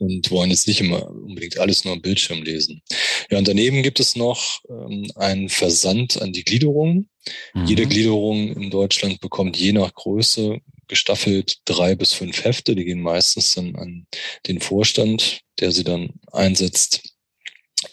und 0.00 0.30
wollen 0.30 0.50
jetzt 0.50 0.66
nicht 0.66 0.80
immer 0.80 1.08
unbedingt 1.10 1.58
alles 1.58 1.84
nur 1.84 1.92
am 1.92 2.00
Bildschirm 2.00 2.42
lesen. 2.42 2.82
Ja, 3.30 3.38
und 3.38 3.46
daneben 3.46 3.82
gibt 3.82 4.00
es 4.00 4.16
noch 4.16 4.60
ähm, 4.68 5.10
einen 5.14 5.48
Versand 5.48 6.20
an 6.20 6.32
die 6.32 6.44
Gliederung. 6.44 7.08
Mhm. 7.52 7.66
Jede 7.66 7.86
Gliederung 7.86 8.54
in 8.54 8.70
Deutschland 8.70 9.20
bekommt 9.20 9.58
je 9.58 9.72
nach 9.72 9.92
Größe 9.92 10.58
gestaffelt 10.88 11.58
drei 11.66 11.94
bis 11.94 12.14
fünf 12.14 12.44
Hefte. 12.44 12.74
Die 12.74 12.84
gehen 12.84 13.02
meistens 13.02 13.54
dann 13.54 13.76
an 13.76 14.06
den 14.46 14.60
Vorstand, 14.60 15.40
der 15.60 15.70
sie 15.70 15.84
dann 15.84 16.14
einsetzt, 16.32 17.09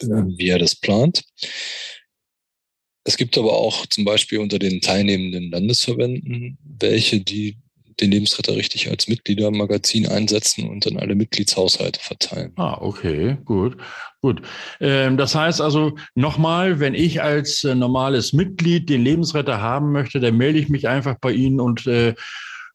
wie 0.02 0.50
er 0.50 0.60
das 0.60 0.76
plant. 0.76 1.23
Es 3.04 3.15
gibt 3.15 3.38
aber 3.38 3.54
auch 3.54 3.86
zum 3.86 4.04
Beispiel 4.04 4.39
unter 4.39 4.60
den 4.60 4.82
teilnehmenden 4.82 5.50
Landesverbänden 5.50 6.58
welche, 6.80 7.21
die 7.21 7.58
den 8.00 8.12
Lebensretter 8.12 8.56
richtig 8.56 8.89
als 8.89 9.08
Mitgliedermagazin 9.08 10.08
einsetzen 10.08 10.69
und 10.69 10.86
dann 10.86 10.97
alle 10.97 11.15
Mitgliedshaushalte 11.15 12.00
verteilen. 12.00 12.52
Ah, 12.56 12.78
okay, 12.80 13.38
gut, 13.43 13.78
gut. 14.21 14.41
Ähm, 14.80 15.17
das 15.17 15.34
heißt 15.34 15.62
also 15.62 15.95
nochmal, 16.13 16.80
wenn 16.80 16.93
ich 16.93 17.21
als 17.21 17.63
äh, 17.63 17.73
normales 17.73 18.34
Mitglied 18.34 18.89
den 18.89 19.04
Lebensretter 19.04 19.62
haben 19.62 19.91
möchte, 19.91 20.19
dann 20.19 20.38
melde 20.38 20.60
ich 20.60 20.69
mich 20.69 20.88
einfach 20.88 21.15
bei 21.19 21.32
Ihnen 21.32 21.60
und 21.60 21.88
äh, 21.88 22.13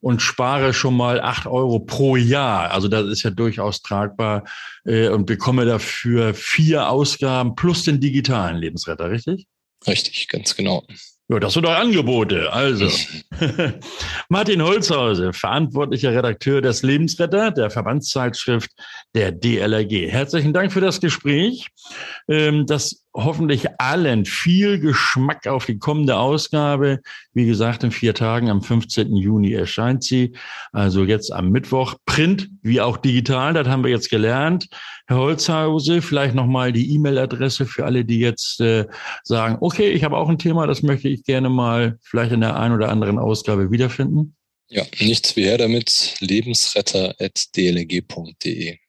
und 0.02 0.20
spare 0.20 0.74
schon 0.74 0.96
mal 0.96 1.20
acht 1.20 1.46
Euro 1.46 1.78
pro 1.78 2.16
Jahr. 2.16 2.72
Also 2.72 2.88
das 2.88 3.06
ist 3.06 3.22
ja 3.22 3.30
durchaus 3.30 3.80
tragbar 3.82 4.44
äh, 4.84 5.08
und 5.08 5.24
bekomme 5.26 5.64
dafür 5.64 6.34
vier 6.34 6.90
Ausgaben 6.90 7.54
plus 7.54 7.84
den 7.84 8.00
digitalen 8.00 8.56
Lebensretter, 8.56 9.10
richtig? 9.10 9.46
Richtig, 9.86 10.28
ganz 10.28 10.54
genau. 10.54 10.84
Ja, 11.28 11.38
das 11.38 11.54
sind 11.54 11.64
doch 11.64 11.72
Angebote. 11.72 12.52
Also, 12.52 12.88
Martin 14.28 14.62
Holzhause, 14.62 15.32
verantwortlicher 15.32 16.12
Redakteur 16.12 16.60
des 16.60 16.82
Lebensretter, 16.82 17.52
der 17.52 17.70
Verbandszeitschrift 17.70 18.70
der 19.14 19.30
DLRG. 19.30 20.10
Herzlichen 20.10 20.52
Dank 20.52 20.72
für 20.72 20.80
das 20.80 21.00
Gespräch. 21.00 21.68
Ähm, 22.28 22.66
das 22.66 23.01
hoffentlich 23.14 23.68
allen 23.78 24.24
viel 24.24 24.78
Geschmack 24.78 25.46
auf 25.46 25.66
die 25.66 25.78
kommende 25.78 26.16
Ausgabe. 26.16 27.00
Wie 27.34 27.46
gesagt, 27.46 27.84
in 27.84 27.90
vier 27.90 28.14
Tagen, 28.14 28.48
am 28.48 28.62
15. 28.62 29.14
Juni 29.16 29.52
erscheint 29.52 30.02
sie. 30.02 30.32
Also 30.72 31.04
jetzt 31.04 31.30
am 31.32 31.50
Mittwoch. 31.50 31.94
Print 32.06 32.48
wie 32.62 32.80
auch 32.80 32.96
digital, 32.96 33.52
das 33.54 33.68
haben 33.68 33.84
wir 33.84 33.90
jetzt 33.90 34.10
gelernt. 34.10 34.68
Herr 35.06 35.18
Holzhause, 35.18 36.02
vielleicht 36.02 36.34
nochmal 36.34 36.72
die 36.72 36.92
E-Mail-Adresse 36.94 37.66
für 37.66 37.84
alle, 37.84 38.04
die 38.04 38.18
jetzt 38.18 38.60
äh, 38.60 38.86
sagen, 39.24 39.58
okay, 39.60 39.90
ich 39.90 40.02
habe 40.04 40.16
auch 40.16 40.28
ein 40.28 40.38
Thema, 40.38 40.66
das 40.66 40.82
möchte 40.82 41.08
ich 41.08 41.22
gerne 41.24 41.48
mal 41.48 41.98
vielleicht 42.02 42.32
in 42.32 42.40
der 42.40 42.58
einen 42.58 42.74
oder 42.74 42.88
anderen 42.88 43.18
Ausgabe 43.18 43.70
wiederfinden. 43.70 44.34
Ja, 44.68 44.84
nichts 45.00 45.36
wie 45.36 45.44
her 45.44 45.58
damit. 45.58 46.14
Lebensretter.dlg.de 46.20 48.81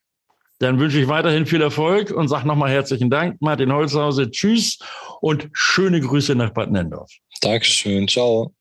dann 0.63 0.79
wünsche 0.79 0.99
ich 0.99 1.07
weiterhin 1.07 1.45
viel 1.45 1.61
Erfolg 1.61 2.11
und 2.11 2.27
sage 2.27 2.47
nochmal 2.47 2.71
herzlichen 2.71 3.09
Dank, 3.09 3.41
Martin 3.41 3.71
Holzhause. 3.71 4.31
Tschüss 4.31 4.79
und 5.21 5.49
schöne 5.53 5.99
Grüße 5.99 6.35
nach 6.35 6.51
Bad 6.51 6.71
Nendorf. 6.71 7.11
Dankeschön. 7.41 8.07
Ciao. 8.07 8.53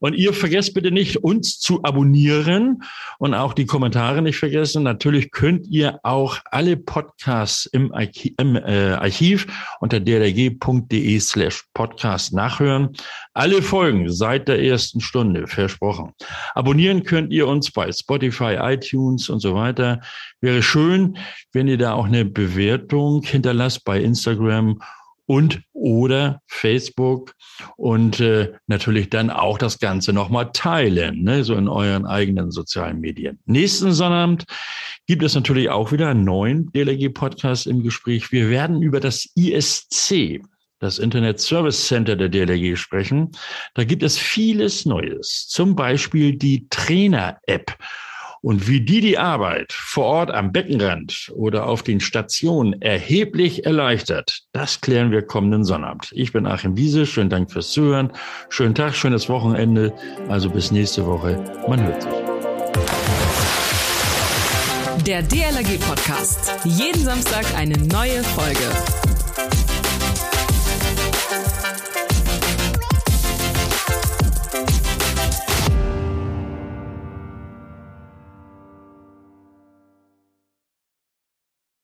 Und 0.00 0.14
ihr 0.14 0.32
vergesst 0.32 0.74
bitte 0.74 0.90
nicht, 0.90 1.18
uns 1.18 1.58
zu 1.58 1.82
abonnieren 1.82 2.82
und 3.18 3.34
auch 3.34 3.54
die 3.54 3.66
Kommentare 3.66 4.22
nicht 4.22 4.36
vergessen. 4.36 4.82
Natürlich 4.82 5.30
könnt 5.30 5.66
ihr 5.68 6.00
auch 6.02 6.38
alle 6.50 6.76
Podcasts 6.76 7.66
im 7.66 7.92
äh, 7.92 8.92
Archiv 8.92 9.46
unter 9.80 10.00
drg.de 10.00 11.20
slash 11.20 11.64
podcast 11.74 12.32
nachhören. 12.32 12.90
Alle 13.32 13.62
Folgen 13.62 14.10
seit 14.10 14.48
der 14.48 14.62
ersten 14.62 15.00
Stunde, 15.00 15.46
versprochen. 15.46 16.12
Abonnieren 16.54 17.02
könnt 17.02 17.32
ihr 17.32 17.46
uns 17.48 17.70
bei 17.70 17.90
Spotify, 17.90 18.56
iTunes 18.60 19.28
und 19.28 19.40
so 19.40 19.54
weiter. 19.54 20.00
Wäre 20.40 20.62
schön, 20.62 21.16
wenn 21.52 21.68
ihr 21.68 21.78
da 21.78 21.94
auch 21.94 22.06
eine 22.06 22.24
Bewertung 22.24 23.22
hinterlasst 23.22 23.84
bei 23.84 24.00
Instagram 24.00 24.78
und 25.26 25.62
oder 25.72 26.40
Facebook 26.46 27.34
und 27.76 28.20
äh, 28.20 28.52
natürlich 28.66 29.10
dann 29.10 29.30
auch 29.30 29.58
das 29.58 29.78
Ganze 29.78 30.12
nochmal 30.12 30.50
teilen, 30.52 31.22
ne, 31.22 31.44
so 31.44 31.54
in 31.54 31.68
euren 31.68 32.06
eigenen 32.06 32.50
sozialen 32.50 33.00
Medien. 33.00 33.38
Nächsten 33.46 33.92
Sonnabend 33.92 34.44
gibt 35.06 35.22
es 35.22 35.34
natürlich 35.34 35.70
auch 35.70 35.92
wieder 35.92 36.08
einen 36.08 36.24
neuen 36.24 36.70
DLRG-Podcast 36.72 37.66
im 37.66 37.82
Gespräch. 37.82 38.32
Wir 38.32 38.50
werden 38.50 38.82
über 38.82 39.00
das 39.00 39.26
ISC, 39.34 40.42
das 40.78 40.98
Internet 40.98 41.40
Service 41.40 41.86
Center 41.86 42.16
der 42.16 42.28
DLRG 42.28 42.76
sprechen. 42.76 43.30
Da 43.74 43.84
gibt 43.84 44.02
es 44.02 44.18
vieles 44.18 44.84
Neues, 44.84 45.46
zum 45.48 45.74
Beispiel 45.74 46.36
die 46.36 46.66
Trainer-App. 46.68 47.76
Und 48.44 48.68
wie 48.68 48.82
die 48.82 49.00
die 49.00 49.16
Arbeit 49.16 49.72
vor 49.72 50.04
Ort 50.04 50.30
am 50.30 50.52
Beckenrand 50.52 51.32
oder 51.34 51.66
auf 51.66 51.82
den 51.82 51.98
Stationen 51.98 52.82
erheblich 52.82 53.64
erleichtert, 53.64 54.40
das 54.52 54.82
klären 54.82 55.10
wir 55.10 55.22
kommenden 55.22 55.64
Sonnabend. 55.64 56.10
Ich 56.12 56.34
bin 56.34 56.46
Achim 56.46 56.76
Wiese. 56.76 57.06
Schönen 57.06 57.30
Dank 57.30 57.50
fürs 57.50 57.70
Zuhören. 57.70 58.12
Schönen 58.50 58.74
Tag, 58.74 58.94
schönes 58.94 59.30
Wochenende. 59.30 59.94
Also 60.28 60.50
bis 60.50 60.70
nächste 60.70 61.06
Woche. 61.06 61.42
Man 61.66 61.82
hört 61.84 62.02
sich. 62.02 62.12
Der 65.06 65.22
DLRG 65.22 65.80
Podcast. 65.80 66.52
Jeden 66.64 67.00
Samstag 67.00 67.46
eine 67.56 67.78
neue 67.78 68.22
Folge. 68.22 69.23